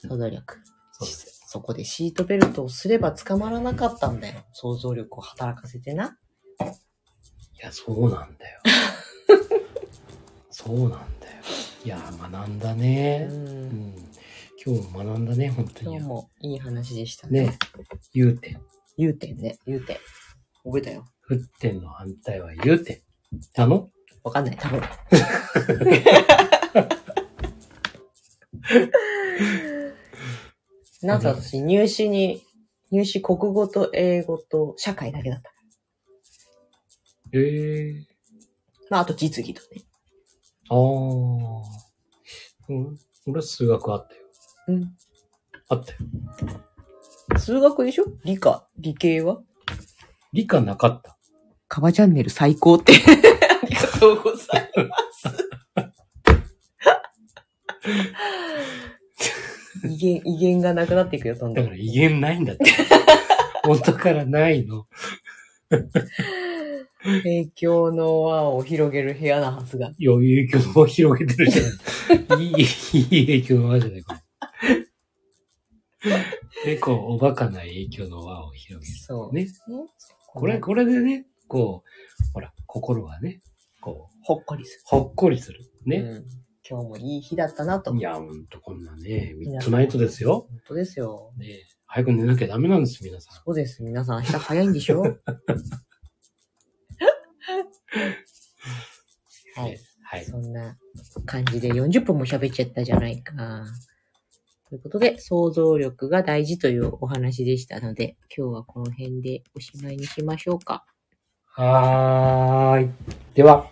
[0.00, 0.08] す。
[0.08, 0.58] 想像力。
[0.92, 1.44] そうです。
[1.46, 4.44] そこでシートベルトをすれば捕まらなかったんだよ。
[4.52, 6.18] 想像力を働かせてな。
[6.60, 8.60] いや、そうなんだよ。
[10.50, 11.04] そうなんだよ。
[11.84, 12.76] いや、学んだう。
[12.76, 13.28] ね。
[13.30, 13.94] うんん。
[14.64, 16.08] 今日も学んだね、本当に今日。
[16.08, 17.48] もいい話でしたね。
[17.48, 17.58] ね。
[18.14, 18.58] 融点。
[18.96, 19.58] 言うてんね。
[19.66, 19.96] 言うてん。
[20.64, 21.04] 覚えたよ。
[21.28, 23.02] 沸点の反対は融点。
[23.58, 23.90] あの
[24.22, 24.56] わかんない。
[24.56, 24.80] 多分。
[31.02, 32.42] なんと私、入試に、
[32.90, 35.52] 入試国語と英語と社会だけだった。
[37.34, 38.06] ええ
[38.88, 39.82] まあ、あと実技とね。
[40.70, 40.78] ああ。
[42.68, 42.98] うん。
[43.26, 44.20] 俺は数学あったよ。
[44.68, 44.96] うん。
[45.68, 45.98] あったよ。
[47.38, 48.04] 数学でしょ？
[48.24, 48.66] 理科？
[48.78, 49.40] 理系は？
[50.32, 51.16] 理科なかった。
[51.68, 52.92] カバチャンネル最高って。
[53.62, 55.48] ありがとうございます。
[59.88, 61.76] 威厳、威厳がなくなっていくよ、どんどんだから。
[61.76, 62.64] 威厳ないんだって。
[63.66, 64.86] 元からないの。
[67.02, 69.92] 影響の輪を広げる部屋なはずが。
[69.98, 72.40] いや、影響の輪広げてるじゃん。
[72.40, 74.20] いい、いい影響の輪じゃない、これ。
[76.64, 78.98] で、こう、おバカな影響の輪を広げる。
[78.98, 79.34] そう。
[79.34, 79.46] ね。
[80.28, 83.40] これ、これでね、こう、ほら、心がね、
[83.80, 85.58] こう、ほっこりすほっこりする。
[85.58, 85.64] る。
[85.86, 85.96] ね。
[85.98, 86.24] うん。
[86.68, 87.94] 今日もいい日だったなと。
[87.94, 90.46] いや、ほんとこんなね、ミッドナイトですよ。
[90.48, 91.32] 本当ですよ。
[91.36, 93.42] ね早く寝なきゃダメなんです、皆さん。
[93.44, 93.82] そうです。
[93.82, 95.02] 皆さん明日早いんでしょ？
[99.56, 99.78] はい。
[100.02, 100.24] はい。
[100.24, 100.76] そんな
[101.26, 103.32] 感じで40分も喋っちゃったじゃないか。
[104.68, 110.84] ということで、想像力が大事というお話でしたので、今日はこの辺でおしまいにしましょうか。
[111.46, 112.90] はーい。
[113.34, 113.70] では、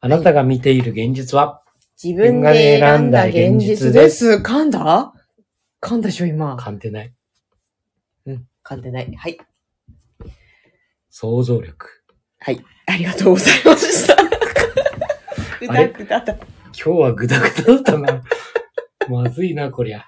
[0.00, 1.62] あなたが見ている現実は、
[2.02, 4.42] 自分で選んだ現実です。
[4.44, 5.14] 噛んだ？
[5.80, 6.56] 噛んだでしょ、今。
[6.56, 7.14] 噛んでない。
[8.26, 9.14] うん、噛んでない。
[9.14, 9.38] はい。
[11.08, 12.01] 想像力。
[12.44, 12.64] はい。
[12.86, 14.16] ありがとうございました。
[15.60, 16.34] ぐだぐだだ。
[16.34, 18.22] 今日はグダグダだったな。
[19.08, 20.04] まずいな、こりゃ。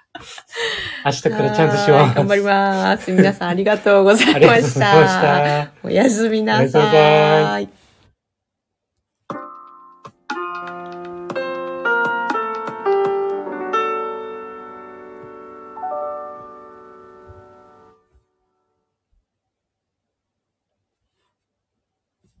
[1.05, 1.91] 明日からちゃんとします。
[1.91, 3.11] はーい頑張ります。
[3.11, 5.21] 皆さんありがとうございありがましとうございました。
[5.21, 5.71] た。
[5.83, 7.84] おやすみなさい。